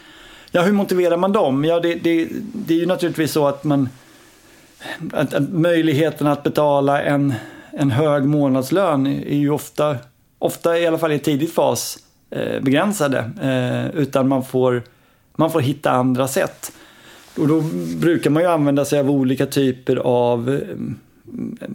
ja, 0.58 0.66
hur 0.66 0.74
motiverar 0.74 1.18
man 1.18 1.32
dem? 1.32 1.66
Ja, 1.66 1.80
det, 1.80 1.96
det, 1.96 2.28
det 2.54 2.74
är 2.74 2.80
ju 2.80 2.86
naturligtvis 2.86 3.32
så 3.32 3.48
att 3.48 3.64
man 3.64 3.90
att, 5.14 5.34
att 5.34 5.50
möjligheten 5.50 6.28
att 6.28 6.44
betala 6.44 7.02
en 7.02 7.34
en 7.80 7.92
hög 7.92 8.26
månadslön 8.26 9.08
är 9.08 9.36
ju 9.36 9.50
ofta, 9.50 9.98
ofta 10.40 10.80
i 10.80 10.88
alla 10.88 10.98
fall 10.98 11.12
i 11.12 11.20
tidig 11.20 11.54
fas, 11.54 11.98
eh, 12.30 12.62
begränsade. 12.62 13.32
Eh, 13.42 14.02
utan 14.02 14.28
man 14.28 14.44
får, 14.44 14.84
man 15.36 15.52
får 15.52 15.62
hitta 15.62 15.92
andra 15.92 16.28
sätt. 16.28 16.72
Och 17.38 17.48
då 17.48 17.62
brukar 17.98 18.30
man 18.30 18.44
ju 18.44 18.50
använda 18.50 18.86
sig 18.86 19.00
av 19.00 19.12
olika 19.12 19.46
typer 19.46 19.96
av 19.96 20.50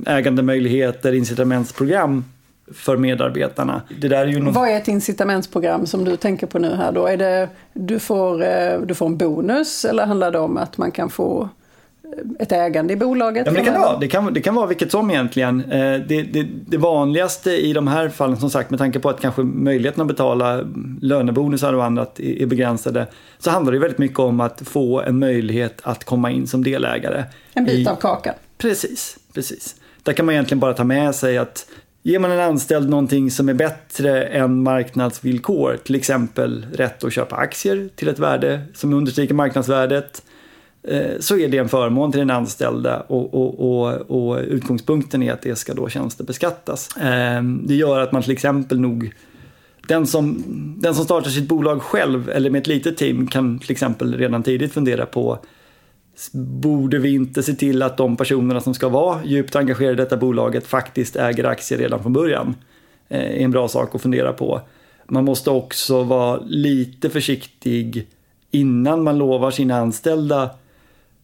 eh, 0.06 0.16
ägandemöjligheter, 0.16 1.12
incitamentsprogram 1.12 2.24
för 2.74 2.96
medarbetarna. 2.96 3.82
Det 4.00 4.08
där 4.08 4.22
är 4.22 4.26
ju 4.26 4.40
något... 4.40 4.54
Vad 4.54 4.68
är 4.68 4.76
ett 4.76 4.88
incitamentsprogram 4.88 5.86
som 5.86 6.04
du 6.04 6.16
tänker 6.16 6.46
på 6.46 6.58
nu 6.58 6.74
här 6.74 6.92
då? 6.92 7.06
Är 7.06 7.16
det 7.16 7.48
du 7.72 7.98
får, 7.98 8.42
eh, 8.42 8.80
du 8.80 8.94
får 8.94 9.06
en 9.06 9.16
bonus 9.16 9.84
eller 9.84 10.06
handlar 10.06 10.30
det 10.30 10.38
om 10.38 10.56
att 10.56 10.78
man 10.78 10.90
kan 10.90 11.10
få 11.10 11.48
ett 12.38 12.52
ägande 12.52 12.92
i 12.92 12.96
bolaget? 12.96 13.46
Ja, 13.46 13.52
men 13.52 13.64
det, 13.64 13.70
kan 13.70 13.80
vara, 13.80 13.98
det, 13.98 14.08
kan, 14.08 14.34
det 14.34 14.40
kan 14.40 14.54
vara 14.54 14.66
vilket 14.66 14.90
som 14.90 15.10
egentligen. 15.10 15.60
Eh, 15.60 16.00
det, 16.08 16.22
det, 16.22 16.46
det, 16.66 16.76
vanligaste 16.76 17.50
i 17.50 17.72
de 17.72 17.88
här 17.88 18.08
fallen, 18.08 18.36
som 18.36 18.50
sagt 18.50 18.70
med 18.70 18.78
tanke 18.78 18.98
på 18.98 19.08
att 19.08 19.20
kanske 19.20 19.42
möjligheten 19.42 20.00
att 20.00 20.08
betala 20.08 20.64
lönebonusar 21.00 21.72
och 21.72 21.84
annat 21.84 22.20
är 22.20 22.46
begränsade, 22.46 23.06
så 23.38 23.50
handlar 23.50 23.72
det 23.72 23.78
väldigt 23.78 23.98
mycket 23.98 24.18
om 24.18 24.40
att 24.40 24.62
få 24.68 25.00
en 25.00 25.18
möjlighet 25.18 25.80
att 25.82 26.04
komma 26.04 26.30
in 26.30 26.46
som 26.46 26.64
delägare. 26.64 27.24
En 27.54 27.64
bit 27.64 27.86
i, 27.86 27.90
av 27.90 27.96
kakan. 27.96 28.34
Precis, 28.58 29.18
precis. 29.34 29.76
Där 30.02 30.12
kan 30.12 30.26
man 30.26 30.32
egentligen 30.32 30.60
bara 30.60 30.72
ta 30.72 30.84
med 30.84 31.14
sig 31.14 31.38
att 31.38 31.66
Ger 32.04 32.18
man 32.18 32.30
en 32.30 32.40
anställd 32.40 32.88
någonting 32.88 33.30
som 33.30 33.48
är 33.48 33.54
bättre 33.54 34.24
än 34.24 34.62
marknadsvillkor, 34.62 35.76
till 35.84 35.94
exempel 35.94 36.66
rätt 36.74 37.04
att 37.04 37.12
köpa 37.12 37.36
aktier 37.36 37.88
till 37.96 38.08
ett 38.08 38.18
värde 38.18 38.60
som 38.74 38.92
understryker 38.92 39.34
marknadsvärdet, 39.34 40.22
eh, 40.82 41.10
så 41.20 41.38
är 41.38 41.48
det 41.48 41.58
en 41.58 41.68
förmån 41.68 42.12
till 42.12 42.18
den 42.18 42.30
anställda 42.30 43.00
och, 43.00 43.34
och, 43.34 43.82
och, 43.82 44.10
och, 44.10 44.40
utgångspunkten 44.40 45.22
är 45.22 45.32
att 45.32 45.42
det 45.42 45.56
ska 45.56 45.74
då 45.74 45.88
tjänstebeskattas. 45.88 46.88
Ehm, 47.00 47.66
det 47.66 47.74
gör 47.74 48.00
att 48.00 48.12
man 48.12 48.22
till 48.22 48.32
exempel 48.32 48.80
nog 48.80 49.12
den 49.88 50.06
som, 50.06 50.44
den 50.78 50.94
som 50.94 51.04
startar 51.04 51.30
sitt 51.30 51.48
bolag 51.48 51.82
själv 51.82 52.30
eller 52.30 52.50
med 52.50 52.60
ett 52.60 52.66
litet 52.66 52.96
team 52.96 53.26
kan 53.26 53.58
till 53.58 53.70
exempel 53.70 54.16
redan 54.16 54.42
tidigt 54.42 54.72
fundera 54.72 55.06
på 55.06 55.38
Borde 56.32 56.98
vi 56.98 57.14
inte 57.14 57.42
se 57.42 57.52
till 57.52 57.82
att 57.82 57.96
de 57.96 58.16
personerna 58.16 58.60
som 58.60 58.74
ska 58.74 58.88
vara 58.88 59.24
djupt 59.24 59.56
engagerade 59.56 59.92
i 59.92 59.96
detta 60.04 60.16
bolaget 60.16 60.66
faktiskt 60.66 61.16
äger 61.16 61.44
aktier 61.44 61.78
redan 61.78 62.02
från 62.02 62.12
början? 62.12 62.54
Det 63.08 63.16
är 63.16 63.44
en 63.44 63.50
bra 63.50 63.68
sak 63.68 63.94
att 63.94 64.02
fundera 64.02 64.32
på. 64.32 64.60
Man 65.06 65.24
måste 65.24 65.50
också 65.50 66.02
vara 66.02 66.40
lite 66.46 67.10
försiktig 67.10 68.06
innan 68.50 69.02
man 69.02 69.18
lovar 69.18 69.50
sina 69.50 69.76
anställda 69.76 70.50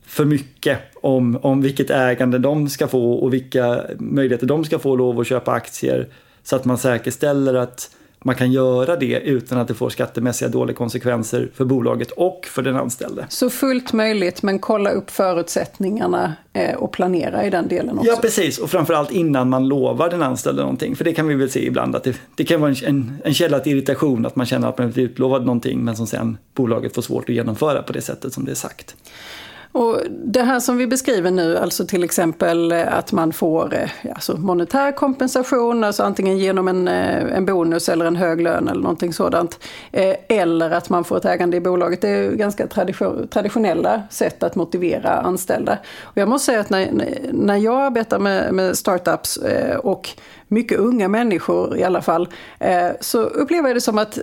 för 0.04 0.24
mycket 0.24 0.78
om, 1.02 1.38
om 1.42 1.62
vilket 1.62 1.90
ägande 1.90 2.38
de 2.38 2.68
ska 2.68 2.88
få 2.88 3.12
och 3.12 3.34
vilka 3.34 3.84
möjligheter 3.98 4.46
de 4.46 4.64
ska 4.64 4.78
få 4.78 4.96
lov 4.96 5.20
att 5.20 5.26
köpa 5.26 5.52
aktier 5.52 6.08
så 6.42 6.56
att 6.56 6.64
man 6.64 6.78
säkerställer 6.78 7.54
att 7.54 7.90
man 8.24 8.34
kan 8.34 8.52
göra 8.52 8.96
det 8.96 9.20
utan 9.20 9.58
att 9.58 9.68
det 9.68 9.74
får 9.74 9.90
skattemässiga 9.90 10.48
dåliga 10.48 10.76
konsekvenser 10.76 11.50
för 11.54 11.64
bolaget 11.64 12.10
och 12.10 12.46
för 12.50 12.62
den 12.62 12.76
anställde. 12.76 13.26
Så 13.28 13.50
fullt 13.50 13.92
möjligt, 13.92 14.42
men 14.42 14.58
kolla 14.58 14.90
upp 14.90 15.10
förutsättningarna 15.10 16.32
eh, 16.52 16.74
och 16.74 16.92
planera 16.92 17.46
i 17.46 17.50
den 17.50 17.68
delen 17.68 17.98
också? 17.98 18.10
Ja, 18.10 18.18
precis. 18.22 18.58
Och 18.58 18.70
framförallt 18.70 19.10
innan 19.10 19.48
man 19.48 19.68
lovar 19.68 20.10
den 20.10 20.22
anställde 20.22 20.62
någonting. 20.62 20.96
För 20.96 21.04
det 21.04 21.12
kan 21.12 21.28
vi 21.28 21.34
väl 21.34 21.50
se 21.50 21.66
ibland 21.66 21.96
att 21.96 22.04
det, 22.04 22.20
det 22.34 22.44
kan 22.44 22.60
vara 22.60 22.74
en, 22.86 23.18
en, 23.24 23.34
källa 23.34 23.60
till 23.60 23.72
irritation 23.72 24.26
att 24.26 24.36
man 24.36 24.46
känner 24.46 24.68
att 24.68 24.78
man 24.78 24.90
blivit 24.90 25.10
utlovad 25.10 25.46
någonting 25.46 25.84
men 25.84 25.96
som 25.96 26.06
sen 26.06 26.38
bolaget 26.54 26.94
får 26.94 27.02
svårt 27.02 27.28
att 27.28 27.34
genomföra 27.34 27.82
på 27.82 27.92
det 27.92 28.00
sättet 28.00 28.32
som 28.32 28.44
det 28.44 28.50
är 28.50 28.54
sagt. 28.54 28.96
Och 29.72 30.00
det 30.10 30.42
här 30.42 30.60
som 30.60 30.76
vi 30.76 30.86
beskriver 30.86 31.30
nu, 31.30 31.58
alltså 31.58 31.86
till 31.86 32.04
exempel 32.04 32.72
eh, 32.72 32.96
att 32.98 33.12
man 33.12 33.32
får 33.32 33.74
eh, 33.74 33.90
alltså 34.14 34.36
monetär 34.36 34.92
kompensation, 34.92 35.84
alltså 35.84 36.02
antingen 36.02 36.38
genom 36.38 36.68
en, 36.68 36.88
eh, 36.88 37.36
en 37.36 37.46
bonus 37.46 37.88
eller 37.88 38.04
en 38.04 38.16
hög 38.16 38.40
lön 38.40 38.68
eller 38.68 38.82
någonting 38.82 39.12
sådant. 39.12 39.58
Eller 39.92 40.70
att 40.70 40.90
man 40.90 41.04
får 41.04 41.16
ett 41.16 41.24
ägande 41.24 41.56
i 41.56 41.60
bolaget. 41.60 42.00
Det 42.00 42.08
är 42.08 42.32
ganska 42.32 42.66
traditionella 43.30 44.02
sätt 44.10 44.42
att 44.42 44.54
motivera 44.54 45.10
anställda. 45.10 45.78
Och 46.02 46.16
jag 46.16 46.28
måste 46.28 46.46
säga 46.46 46.60
att 46.60 46.70
när, 46.70 46.90
när 47.32 47.56
jag 47.56 47.80
arbetar 47.80 48.18
med, 48.18 48.54
med 48.54 48.78
startups 48.78 49.38
och 49.82 50.10
mycket 50.48 50.78
unga 50.78 51.08
människor 51.08 51.76
i 51.76 51.84
alla 51.84 52.02
fall, 52.02 52.28
så 53.00 53.22
upplever 53.22 53.68
jag 53.68 53.76
det 53.76 53.80
som 53.80 53.98
att 53.98 54.18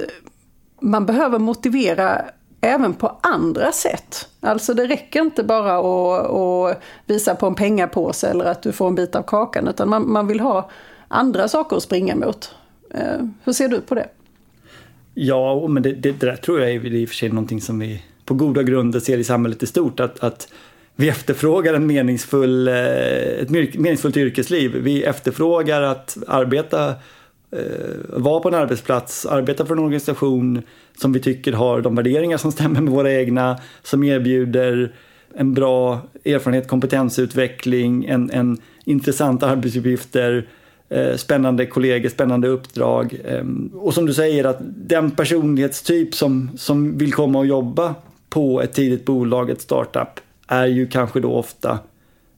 man 0.82 1.06
behöver 1.06 1.40
motivera 1.40 2.26
även 2.66 2.94
på 2.94 3.18
andra 3.22 3.72
sätt. 3.72 4.28
Alltså 4.40 4.74
det 4.74 4.88
räcker 4.88 5.22
inte 5.22 5.44
bara 5.44 5.78
att, 5.78 6.32
att 6.32 6.82
visa 7.06 7.36
på 7.36 7.48
en 7.48 7.56
pengapåse 7.56 8.28
eller 8.28 8.46
att 8.46 8.62
du 8.62 8.72
får 8.72 8.88
en 8.88 8.96
bit 8.96 9.16
av 9.16 9.24
kakan, 9.24 9.68
utan 9.68 9.90
man, 9.90 10.12
man 10.12 10.28
vill 10.28 10.40
ha 10.40 10.70
andra 11.08 11.48
saker 11.48 11.76
att 11.76 11.84
springa 11.84 12.16
mot. 12.16 12.56
Eh, 12.94 13.28
hur 13.44 13.54
ser 13.54 13.68
du 13.68 13.82
på 13.82 13.96
det? 13.96 14.08
Ja, 15.14 15.68
men 15.68 15.84
det, 15.84 15.94
det, 15.94 16.12
det 16.12 16.26
där 16.26 16.36
tror 16.36 16.60
jag 16.60 16.72
är 16.72 16.86
i 16.86 17.06
och 17.06 17.10
för 17.10 17.16
sig 17.16 17.30
någonting 17.30 17.62
som 17.62 17.80
vi 17.80 18.04
på 18.26 18.34
goda 18.34 18.64
grunder 18.64 19.00
ser 19.00 19.18
i 19.18 19.24
samhället 19.24 19.64
i 19.64 19.66
stort. 19.66 20.00
Att, 20.00 20.24
att 20.24 20.48
vi 20.96 21.10
efterfrågar 21.10 21.74
en 21.74 21.88
meningsfull, 21.88 22.68
eh, 22.68 22.76
ett 23.42 23.50
meningsfullt 23.50 24.18
yrkesliv. 24.18 24.76
Vi 24.76 25.04
efterfrågar 25.04 25.82
att 25.82 26.18
arbeta 26.28 26.94
Eh, 27.56 28.20
vara 28.20 28.40
på 28.40 28.48
en 28.48 28.54
arbetsplats, 28.54 29.26
arbeta 29.26 29.66
för 29.66 29.74
en 29.74 29.80
organisation 29.80 30.62
som 30.98 31.14
vi 31.14 31.20
tycker 31.20 31.54
har 31.54 31.82
de 31.82 31.96
värderingar 31.96 32.38
som 32.38 32.52
stämmer 32.52 32.82
med 32.82 32.94
våra 32.94 33.14
egna, 33.14 33.60
som 33.84 34.04
erbjuder 34.04 34.94
en 35.36 35.54
bra 35.54 36.02
erfarenhet, 36.26 36.68
kompetensutveckling, 36.68 38.06
en, 38.06 38.32
en 38.32 38.58
intressanta 38.84 39.50
arbetsuppgifter, 39.50 40.48
eh, 40.90 41.16
spännande 41.16 41.66
kollegor, 41.66 42.10
spännande 42.10 42.48
uppdrag. 42.48 43.20
Eh, 43.26 43.46
och 43.74 43.94
som 43.94 44.06
du 44.06 44.14
säger 44.14 44.44
att 44.44 44.58
den 44.62 45.12
personlighetstyp 45.12 46.16
som, 46.16 46.50
som 46.58 46.98
vill 46.98 47.14
komma 47.14 47.40
och 47.40 47.46
jobba 47.46 47.96
på 48.30 48.62
ett 48.62 48.74
tidigt 48.74 49.06
bolag, 49.06 49.50
ett 49.50 49.62
startup, 49.62 50.20
är 50.48 50.66
ju 50.66 50.88
kanske 50.88 51.20
då 51.20 51.34
ofta 51.34 51.80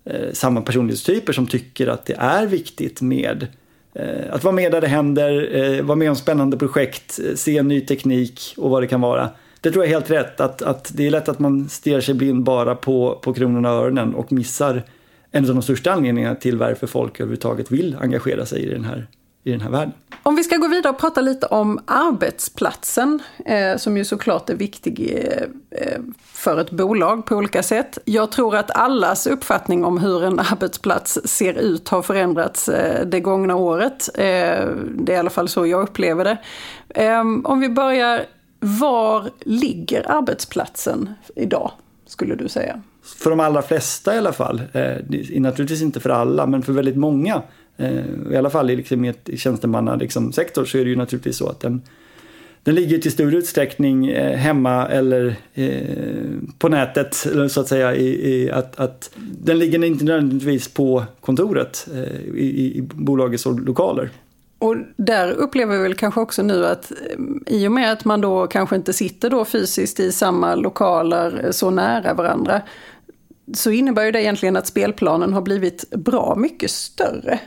eh, 0.06 0.32
samma 0.34 0.62
personlighetstyper 0.62 1.34
som 1.34 1.48
tycker 1.48 1.88
att 1.88 2.06
det 2.06 2.16
är 2.20 2.46
viktigt 2.48 3.02
med 3.02 3.48
Eh, 3.48 3.67
Eh, 4.00 4.34
att 4.34 4.44
vara 4.44 4.56
med 4.56 4.72
där 4.72 4.82
det 4.82 4.88
händer, 4.88 5.56
eh, 5.56 5.84
vara 5.84 5.96
med 5.96 6.10
om 6.10 6.16
spännande 6.16 6.58
projekt, 6.58 7.20
eh, 7.20 7.36
se 7.36 7.64
ny 7.64 7.82
teknik 7.82 8.54
och 8.58 8.70
vad 8.70 8.84
det 8.84 8.88
kan 8.88 9.02
vara. 9.02 9.30
Det 9.62 9.72
tror 9.72 9.84
jag 9.84 9.90
är 9.92 9.96
helt 9.96 10.12
rätt, 10.12 10.42
att, 10.42 10.62
att 10.62 10.92
det 10.96 11.08
är 11.08 11.12
lätt 11.12 11.30
att 11.30 11.40
man 11.40 11.70
stirrar 11.70 12.02
sig 12.02 12.16
blind 12.16 12.44
bara 12.44 12.76
på, 12.76 13.20
på 13.22 13.34
kronorna 13.34 13.74
och 13.74 13.84
öronen 13.84 14.16
och 14.16 14.32
missar 14.32 14.84
en 15.32 15.50
av 15.50 15.56
de 15.56 15.62
största 15.62 15.92
anledningarna 15.92 16.36
till 16.36 16.58
varför 16.58 16.88
folk 16.88 17.20
överhuvudtaget 17.20 17.72
vill 17.72 17.96
engagera 18.02 18.46
sig 18.46 18.64
i 18.64 18.70
den 18.70 18.84
här 18.84 19.08
i 19.48 19.52
den 19.52 19.62
här 19.62 19.70
världen. 19.70 19.94
Om 20.24 20.36
vi 20.36 20.44
ska 20.44 20.58
gå 20.58 20.68
vidare 20.68 20.94
och 20.94 21.00
prata 21.00 21.22
lite 21.22 21.46
om 21.46 21.80
arbetsplatsen, 21.86 23.20
eh, 23.46 23.78
som 23.78 23.98
ju 23.98 24.06
såklart 24.06 24.50
är 24.50 24.56
viktig 24.56 25.26
eh, 25.72 26.00
för 26.24 26.60
ett 26.60 26.72
bolag 26.72 27.26
på 27.26 27.36
olika 27.36 27.64
sätt. 27.64 27.98
Jag 28.06 28.32
tror 28.32 28.56
att 28.56 28.78
allas 28.78 29.28
uppfattning 29.28 29.86
om 29.86 29.98
hur 29.98 30.24
en 30.24 30.40
arbetsplats 30.40 31.20
ser 31.24 31.54
ut 31.54 31.90
har 31.90 32.02
förändrats 32.02 32.70
eh, 32.70 33.06
det 33.06 33.20
gångna 33.20 33.56
året. 33.56 34.10
Eh, 34.14 34.22
det 34.96 35.12
är 35.12 35.16
i 35.16 35.18
alla 35.18 35.30
fall 35.30 35.48
så 35.50 35.68
jag 35.68 35.82
upplever 35.82 36.24
det. 36.24 36.38
Ehm, 36.90 37.46
om 37.46 37.60
vi 37.60 37.70
börjar, 37.70 38.26
var 38.60 39.30
ligger 39.40 40.12
arbetsplatsen 40.12 41.10
idag, 41.36 41.72
skulle 42.08 42.36
du 42.36 42.50
säga? 42.50 42.82
För 43.04 43.30
de 43.30 43.40
allra 43.40 43.62
flesta 43.62 44.16
i 44.16 44.18
alla 44.18 44.34
fall, 44.34 44.62
eh, 44.74 45.40
naturligtvis 45.40 45.82
inte 45.82 46.00
för 46.00 46.10
alla, 46.10 46.46
men 46.46 46.62
för 46.62 46.74
väldigt 46.74 46.98
många 46.98 47.42
Eh, 47.42 47.67
Eh, 47.78 48.32
I 48.32 48.36
alla 48.38 48.50
fall 48.50 48.70
i, 48.70 48.76
liksom, 48.76 49.06
ett 49.06 49.30
tjänstemannasektor 49.36 50.04
liksom, 50.04 50.34
så 50.66 50.78
är 50.78 50.84
det 50.84 50.90
ju 50.90 50.96
naturligtvis 50.96 51.38
så 51.38 51.50
att 51.50 51.60
den, 51.60 51.82
den 52.64 52.76
ligger 52.76 52.98
till 52.98 53.12
stor 53.12 53.36
utsträckning 53.36 54.08
eh, 54.08 54.38
hemma 54.38 54.88
eller 54.88 55.36
eh, 55.54 55.98
på 56.60 56.70
nätet 56.70 57.14
så 57.50 57.62
att 57.62 57.68
säga. 57.68 57.96
I, 57.96 58.34
i, 58.34 58.52
att, 58.52 58.80
att 58.80 59.12
den 59.16 59.60
ligger 59.60 59.84
inte 59.84 60.06
nödvändigtvis 60.06 60.68
på 60.68 61.04
kontoret 61.22 61.88
i, 62.36 62.78
i 62.78 62.82
bolagets 62.82 63.46
lokaler. 63.46 64.10
Och 64.60 64.76
där 64.96 65.32
upplever 65.32 65.78
vi 65.78 65.84
väl 65.84 65.96
kanske 65.96 66.22
också 66.22 66.44
nu 66.44 66.66
att 66.66 66.92
i 67.46 67.68
och 67.68 67.72
med 67.72 67.92
att 67.92 68.06
man 68.06 68.22
då 68.22 68.48
kanske 68.48 68.76
inte 68.76 68.94
sitter 68.94 69.30
då 69.30 69.46
fysiskt 69.46 70.00
i 70.00 70.12
samma 70.12 70.56
lokaler 70.56 71.48
så 71.52 71.70
nära 71.70 72.14
varandra 72.14 72.62
så 73.54 73.72
innebär 73.72 74.04
ju 74.04 74.12
det 74.12 74.22
egentligen 74.22 74.56
att 74.56 74.68
spelplanen 74.68 75.34
har 75.34 75.42
blivit 75.42 75.90
bra 75.90 76.36
mycket 76.38 76.72
större. 76.72 77.40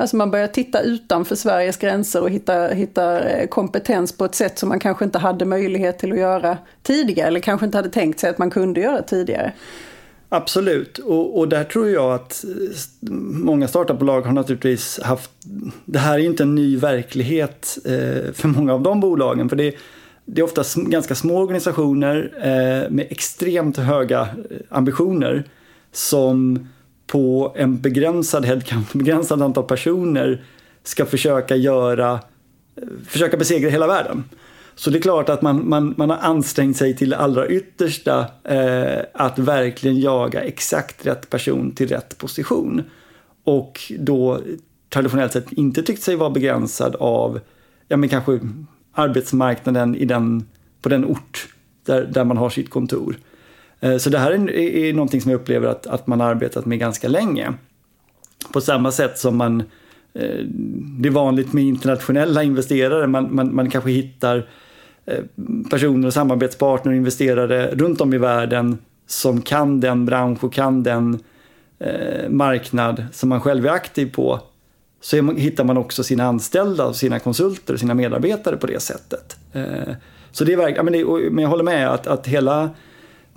Alltså 0.00 0.16
man 0.16 0.30
börjar 0.30 0.46
titta 0.46 0.80
utanför 0.80 1.36
Sveriges 1.36 1.76
gränser 1.76 2.22
och 2.22 2.30
hittar 2.30 2.74
hitta 2.74 3.20
eh, 3.28 3.48
kompetens 3.48 4.16
på 4.16 4.24
ett 4.24 4.34
sätt 4.34 4.58
som 4.58 4.68
man 4.68 4.80
kanske 4.80 5.04
inte 5.04 5.18
hade 5.18 5.44
möjlighet 5.44 5.98
till 5.98 6.12
att 6.12 6.18
göra 6.18 6.58
tidigare 6.82 7.28
eller 7.28 7.40
kanske 7.40 7.66
inte 7.66 7.78
hade 7.78 7.90
tänkt 7.90 8.20
sig 8.20 8.30
att 8.30 8.38
man 8.38 8.50
kunde 8.50 8.80
göra 8.80 9.02
tidigare. 9.02 9.52
Absolut, 10.28 10.98
och, 10.98 11.38
och 11.38 11.48
där 11.48 11.64
tror 11.64 11.88
jag 11.88 12.14
att 12.14 12.44
eh, 12.44 13.10
många 13.10 13.68
startupbolag 13.68 14.22
har 14.22 14.32
naturligtvis 14.32 15.00
haft... 15.02 15.30
Det 15.84 15.98
här 15.98 16.14
är 16.14 16.18
ju 16.18 16.26
inte 16.26 16.42
en 16.42 16.54
ny 16.54 16.76
verklighet 16.76 17.78
eh, 17.84 18.32
för 18.32 18.48
många 18.48 18.74
av 18.74 18.82
de 18.82 19.00
bolagen. 19.00 19.48
För 19.48 19.56
det, 19.56 19.74
det 20.24 20.40
är 20.40 20.44
ofta 20.44 20.62
ganska 20.76 21.14
små 21.14 21.38
organisationer 21.38 22.32
eh, 22.36 22.90
med 22.90 23.06
extremt 23.10 23.76
höga 23.76 24.28
ambitioner 24.68 25.44
som 25.92 26.68
på 27.08 27.52
en 27.56 27.80
begränsad 27.80 28.44
headcount, 28.44 28.92
begränsad 28.92 29.42
antal 29.42 29.64
personer 29.64 30.42
ska 30.82 31.06
försöka 31.06 31.56
göra, 31.56 32.20
försöka 33.06 33.36
besegra 33.36 33.70
hela 33.70 33.86
världen. 33.86 34.24
Så 34.74 34.90
det 34.90 34.98
är 34.98 35.02
klart 35.02 35.28
att 35.28 35.42
man, 35.42 35.68
man, 35.68 35.94
man 35.96 36.10
har 36.10 36.16
ansträngt 36.16 36.76
sig 36.76 36.96
till 36.96 37.10
det 37.10 37.16
allra 37.16 37.48
yttersta 37.48 38.26
eh, 38.44 39.04
att 39.14 39.38
verkligen 39.38 40.00
jaga 40.00 40.40
exakt 40.40 41.06
rätt 41.06 41.30
person 41.30 41.70
till 41.70 41.88
rätt 41.88 42.18
position. 42.18 42.82
Och 43.44 43.92
då 43.98 44.40
traditionellt 44.88 45.32
sett 45.32 45.52
inte 45.52 45.82
tyckt 45.82 46.02
sig 46.02 46.16
vara 46.16 46.30
begränsad 46.30 46.96
av, 46.96 47.40
ja 47.88 47.96
men 47.96 48.08
kanske 48.08 48.40
arbetsmarknaden 48.92 49.96
i 49.96 50.04
den, 50.04 50.48
på 50.82 50.88
den 50.88 51.04
ort 51.04 51.48
där, 51.86 52.04
där 52.04 52.24
man 52.24 52.36
har 52.36 52.50
sitt 52.50 52.70
kontor. 52.70 53.16
Eh, 53.80 53.96
så 53.96 54.10
det 54.10 54.18
här 54.18 54.30
är, 54.32 54.50
är 54.50 54.92
någonting 54.92 55.20
som 55.20 55.30
jag 55.30 55.40
upplever 55.40 55.68
att, 55.68 55.86
att 55.86 56.06
man 56.06 56.20
har 56.20 56.30
arbetat 56.30 56.66
med 56.66 56.78
ganska 56.78 57.08
länge. 57.08 57.52
På 58.52 58.60
samma 58.60 58.92
sätt 58.92 59.18
som 59.18 59.36
man, 59.36 59.60
eh, 60.14 60.44
det 60.98 61.08
är 61.08 61.12
vanligt 61.12 61.52
med 61.52 61.64
internationella 61.64 62.42
investerare, 62.42 63.06
man, 63.06 63.34
man, 63.34 63.54
man 63.54 63.70
kanske 63.70 63.90
hittar 63.90 64.48
eh, 65.06 65.24
personer 65.70 66.06
och 66.06 66.14
samarbetspartner 66.14 66.92
och 66.92 66.96
investerare 66.96 67.70
runt 67.74 68.00
om 68.00 68.14
i 68.14 68.18
världen 68.18 68.78
som 69.06 69.42
kan 69.42 69.80
den 69.80 70.06
bransch 70.06 70.44
och 70.44 70.52
kan 70.52 70.82
den 70.82 71.18
marknad 72.28 73.04
som 73.12 73.28
man 73.28 73.40
själv 73.40 73.66
är 73.66 73.70
aktiv 73.70 74.12
på 74.14 74.40
så 75.00 75.32
hittar 75.32 75.64
man 75.64 75.76
också 75.76 76.02
sina 76.02 76.24
anställda, 76.24 76.92
sina 76.92 77.18
konsulter, 77.18 77.74
och 77.74 77.80
sina 77.80 77.94
medarbetare 77.94 78.56
på 78.56 78.66
det 78.66 78.80
sättet. 78.80 79.36
Så 80.32 80.44
det 80.44 80.52
är 80.52 80.56
verkligen, 80.56 80.84
men, 81.34 81.42
jag 81.42 81.48
håller 81.48 81.64
med 81.64 81.88
att, 81.88 82.06
att 82.06 82.26
hela 82.26 82.70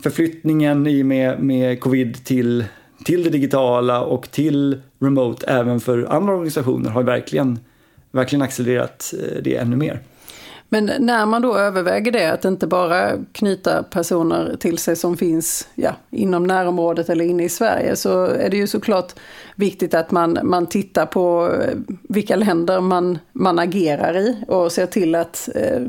förflyttningen 0.03 0.88
i 0.88 1.03
med, 1.03 1.39
med 1.39 1.79
covid 1.79 2.25
till, 2.25 2.65
till 3.05 3.24
det 3.24 3.29
digitala 3.29 4.01
och 4.01 4.31
till 4.31 4.81
remote 5.00 5.46
även 5.48 5.79
för 5.79 6.03
andra 6.03 6.34
organisationer 6.34 6.89
har 6.89 7.03
verkligen, 7.03 7.60
verkligen 8.12 8.41
accelererat 8.41 9.13
eh, 9.20 9.41
det 9.43 9.55
ännu 9.55 9.75
mer. 9.75 10.00
Men 10.74 10.91
när 11.00 11.25
man 11.25 11.41
då 11.41 11.58
överväger 11.58 12.12
det, 12.12 12.31
att 12.31 12.46
inte 12.46 12.67
bara 12.67 13.12
knyta 13.31 13.84
personer 13.84 14.55
till 14.60 14.77
sig 14.77 14.96
som 14.96 15.17
finns 15.17 15.67
ja, 15.75 15.96
inom 16.10 16.43
närområdet 16.43 17.10
eller 17.10 17.25
inne 17.25 17.43
i 17.43 17.50
Sverige, 17.50 17.96
så 17.96 18.25
är 18.25 18.50
det 18.50 18.58
ju 18.58 18.67
såklart 18.67 19.13
viktigt 19.55 19.93
att 19.93 20.12
man, 20.12 20.39
man 20.43 20.67
tittar 20.67 21.05
på 21.05 21.55
eh, 21.62 21.77
vilka 22.01 22.36
länder 22.36 22.81
man, 22.81 23.20
man 23.31 23.60
agerar 23.60 24.17
i 24.17 24.43
och 24.48 24.72
ser 24.72 24.86
till 24.86 25.15
att 25.15 25.50
eh, 25.55 25.81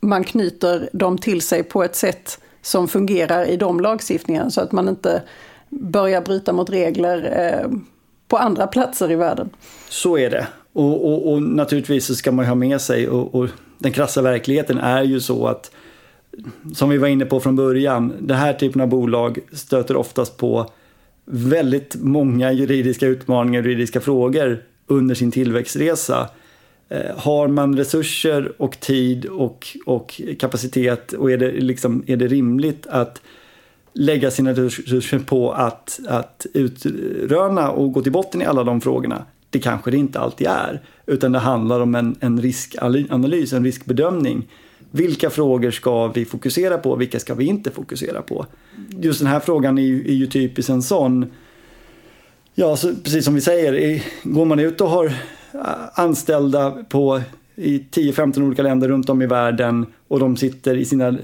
man 0.00 0.24
knyter 0.24 0.88
dem 0.92 1.18
till 1.18 1.40
sig 1.40 1.62
på 1.62 1.84
ett 1.84 1.96
sätt 1.96 2.38
som 2.62 2.88
fungerar 2.88 3.44
i 3.44 3.56
de 3.56 3.80
lagstiftningarna 3.80 4.50
så 4.50 4.60
att 4.60 4.72
man 4.72 4.88
inte 4.88 5.22
börjar 5.68 6.20
bryta 6.20 6.52
mot 6.52 6.70
regler 6.70 7.32
eh, 7.38 7.78
på 8.28 8.36
andra 8.36 8.66
platser 8.66 9.10
i 9.10 9.14
världen. 9.14 9.50
Så 9.88 10.18
är 10.18 10.30
det. 10.30 10.46
Och, 10.72 11.12
och, 11.12 11.32
och 11.32 11.42
naturligtvis 11.42 12.06
så 12.06 12.14
ska 12.14 12.32
man 12.32 12.46
ha 12.46 12.54
med 12.54 12.80
sig 12.80 13.08
och, 13.08 13.34
och, 13.34 13.48
den 13.78 13.92
krassa 13.92 14.22
verkligheten 14.22 14.78
är 14.78 15.02
ju 15.02 15.20
så 15.20 15.46
att 15.46 15.70
som 16.74 16.88
vi 16.88 16.98
var 16.98 17.08
inne 17.08 17.24
på 17.24 17.40
från 17.40 17.56
början, 17.56 18.12
den 18.20 18.36
här 18.36 18.52
typen 18.52 18.80
av 18.80 18.88
bolag 18.88 19.38
stöter 19.52 19.96
oftast 19.96 20.36
på 20.36 20.70
väldigt 21.24 21.96
många 22.00 22.52
juridiska 22.52 23.06
utmaningar 23.06 23.60
och 23.62 23.66
juridiska 23.66 24.00
frågor 24.00 24.62
under 24.86 25.14
sin 25.14 25.30
tillväxtresa. 25.30 26.28
Eh, 26.92 27.16
har 27.16 27.48
man 27.48 27.76
resurser 27.76 28.52
och 28.56 28.80
tid 28.80 29.26
och, 29.26 29.76
och 29.86 30.20
kapacitet 30.38 31.12
och 31.12 31.30
är 31.30 31.36
det, 31.36 31.50
liksom, 31.52 32.04
är 32.06 32.16
det 32.16 32.26
rimligt 32.26 32.86
att 32.86 33.20
lägga 33.92 34.30
sina 34.30 34.52
resurser 34.52 35.18
på 35.18 35.52
att, 35.52 36.00
att 36.08 36.46
utröna 36.54 37.70
och 37.70 37.92
gå 37.92 38.02
till 38.02 38.12
botten 38.12 38.42
i 38.42 38.44
alla 38.44 38.64
de 38.64 38.80
frågorna? 38.80 39.24
Det 39.50 39.58
kanske 39.58 39.90
det 39.90 39.96
inte 39.96 40.20
alltid 40.20 40.46
är, 40.46 40.82
utan 41.06 41.32
det 41.32 41.38
handlar 41.38 41.80
om 41.80 41.94
en, 41.94 42.16
en 42.20 42.40
riskanalys, 42.40 43.52
en 43.52 43.64
riskbedömning. 43.64 44.48
Vilka 44.90 45.30
frågor 45.30 45.70
ska 45.70 46.06
vi 46.06 46.24
fokusera 46.24 46.78
på? 46.78 46.96
Vilka 46.96 47.20
ska 47.20 47.34
vi 47.34 47.44
inte 47.44 47.70
fokusera 47.70 48.22
på? 48.22 48.46
Just 48.88 49.18
den 49.18 49.28
här 49.28 49.40
frågan 49.40 49.78
är 49.78 49.82
ju, 49.82 50.04
är 50.08 50.14
ju 50.14 50.26
typiskt 50.26 50.70
en 50.70 50.82
sån. 50.82 51.26
Ja, 52.54 52.76
så, 52.76 52.94
precis 52.94 53.24
som 53.24 53.34
vi 53.34 53.40
säger, 53.40 54.02
går 54.22 54.44
man 54.44 54.58
ut 54.58 54.80
och 54.80 54.88
har 54.88 55.12
anställda 55.94 56.70
på 56.88 57.20
i 57.56 57.78
10-15 57.78 58.46
olika 58.46 58.62
länder 58.62 58.88
runt 58.88 59.10
om 59.10 59.22
i 59.22 59.26
världen 59.26 59.86
och 60.08 60.20
de 60.20 60.36
sitter 60.36 60.76
i, 60.76 60.84
sina, 60.84 61.08
eh, 61.08 61.14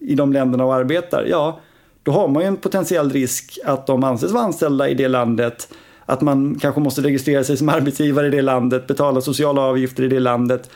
i 0.00 0.14
de 0.14 0.32
länderna 0.32 0.64
och 0.64 0.74
arbetar, 0.74 1.26
ja, 1.30 1.60
då 2.02 2.12
har 2.12 2.28
man 2.28 2.42
ju 2.42 2.48
en 2.48 2.56
potentiell 2.56 3.10
risk 3.10 3.58
att 3.64 3.86
de 3.86 4.04
anses 4.04 4.32
vara 4.32 4.44
anställda 4.44 4.88
i 4.88 4.94
det 4.94 5.08
landet, 5.08 5.68
att 6.06 6.20
man 6.20 6.58
kanske 6.60 6.80
måste 6.80 7.02
registrera 7.02 7.44
sig 7.44 7.56
som 7.56 7.68
arbetsgivare 7.68 8.26
i 8.26 8.30
det 8.30 8.42
landet, 8.42 8.86
betala 8.86 9.20
sociala 9.20 9.62
avgifter 9.62 10.02
i 10.02 10.08
det 10.08 10.20
landet 10.20 10.70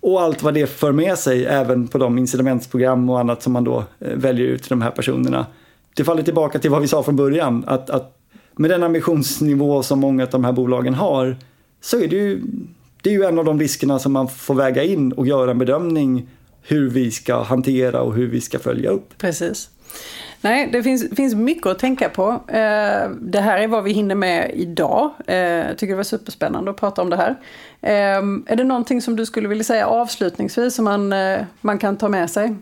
och 0.00 0.22
allt 0.22 0.42
vad 0.42 0.54
det 0.54 0.66
för 0.66 0.92
med 0.92 1.18
sig, 1.18 1.44
även 1.44 1.88
på 1.88 1.98
de 1.98 2.18
incitamentsprogram 2.18 3.10
och 3.10 3.20
annat 3.20 3.42
som 3.42 3.52
man 3.52 3.64
då 3.64 3.84
eh, 3.98 4.16
väljer 4.16 4.46
ut 4.46 4.62
till 4.62 4.70
de 4.70 4.82
här 4.82 4.90
personerna. 4.90 5.46
Det 5.94 6.04
faller 6.04 6.22
tillbaka 6.22 6.58
till 6.58 6.70
vad 6.70 6.80
vi 6.80 6.88
sa 6.88 7.02
från 7.02 7.16
början, 7.16 7.64
att, 7.66 7.90
att 7.90 8.18
med 8.56 8.70
den 8.70 8.82
ambitionsnivå 8.82 9.82
som 9.82 10.00
många 10.00 10.22
av 10.22 10.30
de 10.30 10.44
här 10.44 10.52
bolagen 10.52 10.94
har 10.94 11.36
så 11.86 12.00
är 12.00 12.08
det 12.08 12.16
ju, 12.16 12.42
det 13.02 13.10
är 13.10 13.14
ju 13.14 13.24
en 13.24 13.38
av 13.38 13.44
de 13.44 13.60
riskerna 13.60 13.98
som 13.98 14.12
man 14.12 14.28
får 14.28 14.54
väga 14.54 14.82
in 14.82 15.12
och 15.12 15.26
göra 15.26 15.50
en 15.50 15.58
bedömning 15.58 16.28
hur 16.62 16.90
vi 16.90 17.10
ska 17.10 17.42
hantera 17.42 18.02
och 18.02 18.14
hur 18.14 18.26
vi 18.26 18.40
ska 18.40 18.58
följa 18.58 18.90
upp. 18.90 19.18
Precis. 19.18 19.70
Nej, 20.40 20.68
det 20.72 20.82
finns, 20.82 21.06
finns 21.16 21.34
mycket 21.34 21.66
att 21.66 21.78
tänka 21.78 22.08
på. 22.08 22.30
Eh, 22.48 23.10
det 23.20 23.40
här 23.40 23.58
är 23.58 23.68
vad 23.68 23.84
vi 23.84 23.92
hinner 23.92 24.14
med 24.14 24.50
idag. 24.54 25.10
Eh, 25.26 25.36
jag 25.36 25.78
tycker 25.78 25.92
det 25.92 25.96
var 25.96 26.02
superspännande 26.02 26.70
att 26.70 26.76
prata 26.76 27.02
om 27.02 27.10
det 27.10 27.16
här. 27.16 27.36
Eh, 27.80 28.52
är 28.52 28.56
det 28.56 28.64
någonting 28.64 29.02
som 29.02 29.16
du 29.16 29.26
skulle 29.26 29.48
vilja 29.48 29.64
säga 29.64 29.86
avslutningsvis 29.86 30.74
som 30.74 30.84
man, 30.84 31.14
man 31.60 31.78
kan 31.78 31.96
ta 31.96 32.08
med 32.08 32.30
sig? 32.30 32.56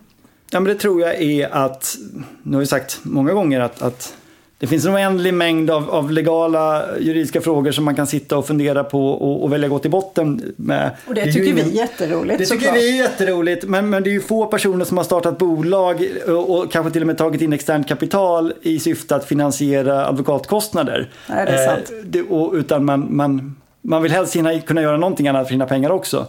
Ja, 0.51 0.61
men 0.61 0.73
det 0.73 0.75
tror 0.75 1.01
jag 1.01 1.23
är 1.23 1.55
att, 1.55 1.97
nu 2.43 2.53
har 2.57 2.61
vi 2.61 2.67
sagt 2.67 3.01
många 3.03 3.33
gånger 3.33 3.61
att, 3.61 3.83
att 3.83 4.17
det 4.65 4.69
finns 4.69 4.87
en 4.87 4.95
oändlig 4.95 5.35
mängd 5.35 5.71
av, 5.71 5.91
av, 5.91 6.11
legala 6.11 6.85
juridiska 7.01 7.41
frågor 7.41 7.73
som 7.73 7.85
man 7.85 7.95
kan 7.95 8.07
sitta 8.07 8.37
och 8.37 8.47
fundera 8.47 8.85
på 8.85 9.09
och, 9.09 9.43
och 9.43 9.53
välja 9.53 9.69
gå 9.69 9.79
till 9.79 9.91
botten 9.91 10.55
med. 10.57 10.91
Och 11.07 11.15
det, 11.15 11.25
det 11.25 11.33
tycker 11.33 11.53
vi 11.53 11.61
är 11.61 11.67
jätteroligt. 11.67 12.39
Det 12.39 12.47
tycker 12.47 12.73
vi 12.73 12.99
är 12.99 13.03
jätteroligt. 13.03 13.65
Men, 13.65 13.91
men 13.91 14.03
det 14.03 14.11
är 14.11 14.13
ju 14.13 14.21
få 14.21 14.47
personer 14.47 14.85
som 14.85 14.97
har 14.97 15.05
startat 15.05 15.39
bolag 15.39 16.09
och, 16.27 16.51
och 16.51 16.73
kanske 16.73 16.93
till 16.93 17.03
och 17.03 17.07
med 17.07 17.19
tagit 17.19 17.43
in 17.43 17.53
externt 17.53 17.89
kapital 17.89 18.53
i 18.63 18.79
syfte 18.79 19.17
att 19.17 19.25
finansiera 19.25 20.07
advokatkostnader. 20.07 21.11
Nej, 21.29 21.47
det 21.47 21.53
är 21.53 21.69
sant. 21.69 21.91
Eh, 21.91 21.97
det, 22.05 22.23
och, 22.23 22.55
utan 22.55 22.85
man, 22.85 23.17
man, 23.17 23.57
man 23.83 24.03
vill 24.03 24.13
helst 24.13 24.37
kunna 24.67 24.83
göra 24.83 24.97
någonting 24.97 25.29
annat 25.29 25.47
för 25.47 25.53
sina 25.53 25.67
pengar 25.67 25.91
också. 25.91 26.27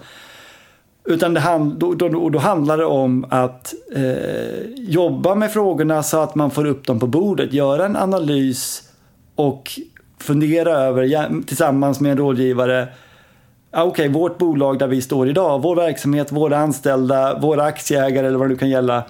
Utan 1.06 1.34
det 1.34 1.40
hand, 1.40 1.80
då, 1.80 1.94
då, 1.94 2.30
då, 2.30 2.40
handlar 2.40 2.78
det 2.78 2.86
om 2.86 3.26
att 3.30 3.74
eh, 3.96 4.66
jobba 4.76 5.36
med 5.36 5.52
frågorna 5.52 6.04
så 6.04 6.18
att 6.18 6.36
man 6.36 6.52
får 6.52 6.66
upp 6.66 6.88
dem 6.88 7.00
på 7.00 7.08
bordet, 7.08 7.54
göra 7.54 7.86
en 7.86 7.96
analys 7.96 8.90
och 9.36 9.72
fundera 10.20 10.72
över 10.72 11.44
tillsammans 11.46 12.00
med 12.00 12.12
en 12.12 12.18
rådgivare 12.18 12.88
ah, 13.72 13.84
Okej, 13.84 14.10
okay, 14.10 14.22
vårt 14.22 14.38
bolag 14.38 14.80
där 14.80 14.88
vi 14.88 15.02
står 15.02 15.30
idag, 15.30 15.62
vår 15.62 15.76
verksamhet, 15.76 16.32
våra 16.32 16.58
anställda, 16.58 17.40
våra 17.40 17.64
aktieägare 17.64 18.28
eller 18.28 18.38
vad 18.38 18.48
det 18.48 18.54
nu 18.54 18.58
kan 18.58 18.70
gälla. 18.70 19.04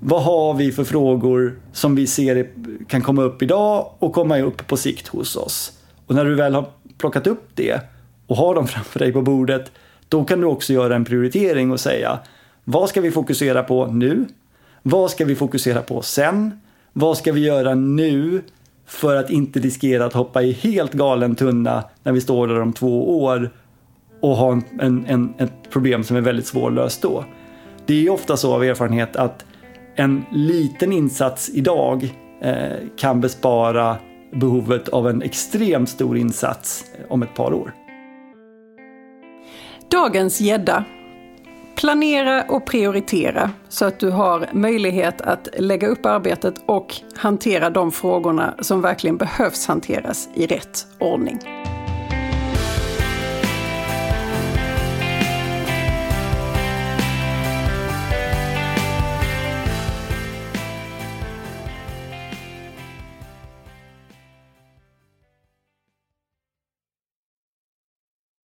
Vad 0.00 0.22
har 0.22 0.54
vi 0.54 0.72
för 0.72 0.84
frågor 0.84 1.58
som 1.72 1.94
vi 1.94 2.06
ser 2.06 2.50
kan 2.88 3.02
komma 3.02 3.22
upp 3.22 3.42
idag 3.42 3.90
och 3.98 4.12
komma 4.12 4.38
upp 4.38 4.66
på 4.66 4.76
sikt 4.76 5.08
hos 5.08 5.36
oss? 5.36 5.72
Och 6.06 6.14
när 6.14 6.24
du 6.24 6.34
väl 6.34 6.54
har 6.54 6.64
plockat 6.98 7.26
upp 7.26 7.48
det 7.54 7.80
och 8.26 8.36
har 8.36 8.54
dem 8.54 8.66
framför 8.66 8.98
dig 8.98 9.12
på 9.12 9.22
bordet, 9.22 9.72
då 10.12 10.24
kan 10.24 10.40
du 10.40 10.46
också 10.46 10.72
göra 10.72 10.96
en 10.96 11.04
prioritering 11.04 11.70
och 11.70 11.80
säga 11.80 12.18
vad 12.64 12.88
ska 12.88 13.00
vi 13.00 13.10
fokusera 13.10 13.62
på 13.62 13.86
nu? 13.86 14.26
Vad 14.82 15.10
ska 15.10 15.24
vi 15.24 15.34
fokusera 15.34 15.82
på 15.82 16.02
sen? 16.02 16.60
Vad 16.92 17.18
ska 17.18 17.32
vi 17.32 17.40
göra 17.40 17.74
nu 17.74 18.42
för 18.86 19.16
att 19.16 19.30
inte 19.30 19.60
riskera 19.60 20.04
att 20.04 20.12
hoppa 20.12 20.42
i 20.42 20.52
helt 20.52 20.92
galen 20.92 21.34
tunna 21.34 21.84
när 22.02 22.12
vi 22.12 22.20
står 22.20 22.48
där 22.48 22.60
om 22.60 22.72
två 22.72 23.22
år 23.24 23.50
och 24.20 24.36
har 24.36 24.52
en, 24.52 24.64
en, 24.80 25.04
en, 25.06 25.34
ett 25.38 25.70
problem 25.70 26.04
som 26.04 26.16
är 26.16 26.20
väldigt 26.20 26.46
svårlöst 26.46 27.02
då. 27.02 27.24
Det 27.86 28.06
är 28.06 28.10
ofta 28.10 28.36
så 28.36 28.54
av 28.54 28.64
erfarenhet 28.64 29.16
att 29.16 29.44
en 29.94 30.24
liten 30.32 30.92
insats 30.92 31.50
idag 31.54 32.14
eh, 32.40 32.76
kan 32.96 33.20
bespara 33.20 33.96
behovet 34.32 34.88
av 34.88 35.08
en 35.08 35.22
extremt 35.22 35.88
stor 35.88 36.16
insats 36.16 36.84
om 37.08 37.22
ett 37.22 37.34
par 37.34 37.52
år. 37.52 37.72
Dagens 39.92 40.40
gädda. 40.40 40.84
Planera 41.74 42.42
och 42.42 42.66
prioritera 42.66 43.50
så 43.68 43.84
att 43.84 44.00
du 44.00 44.10
har 44.10 44.48
möjlighet 44.52 45.20
att 45.20 45.48
lägga 45.58 45.88
upp 45.88 46.06
arbetet 46.06 46.54
och 46.66 46.94
hantera 47.16 47.70
de 47.70 47.92
frågorna 47.92 48.54
som 48.60 48.80
verkligen 48.80 49.16
behövs 49.16 49.66
hanteras 49.66 50.28
i 50.34 50.46
rätt 50.46 50.86
ordning. 50.98 51.38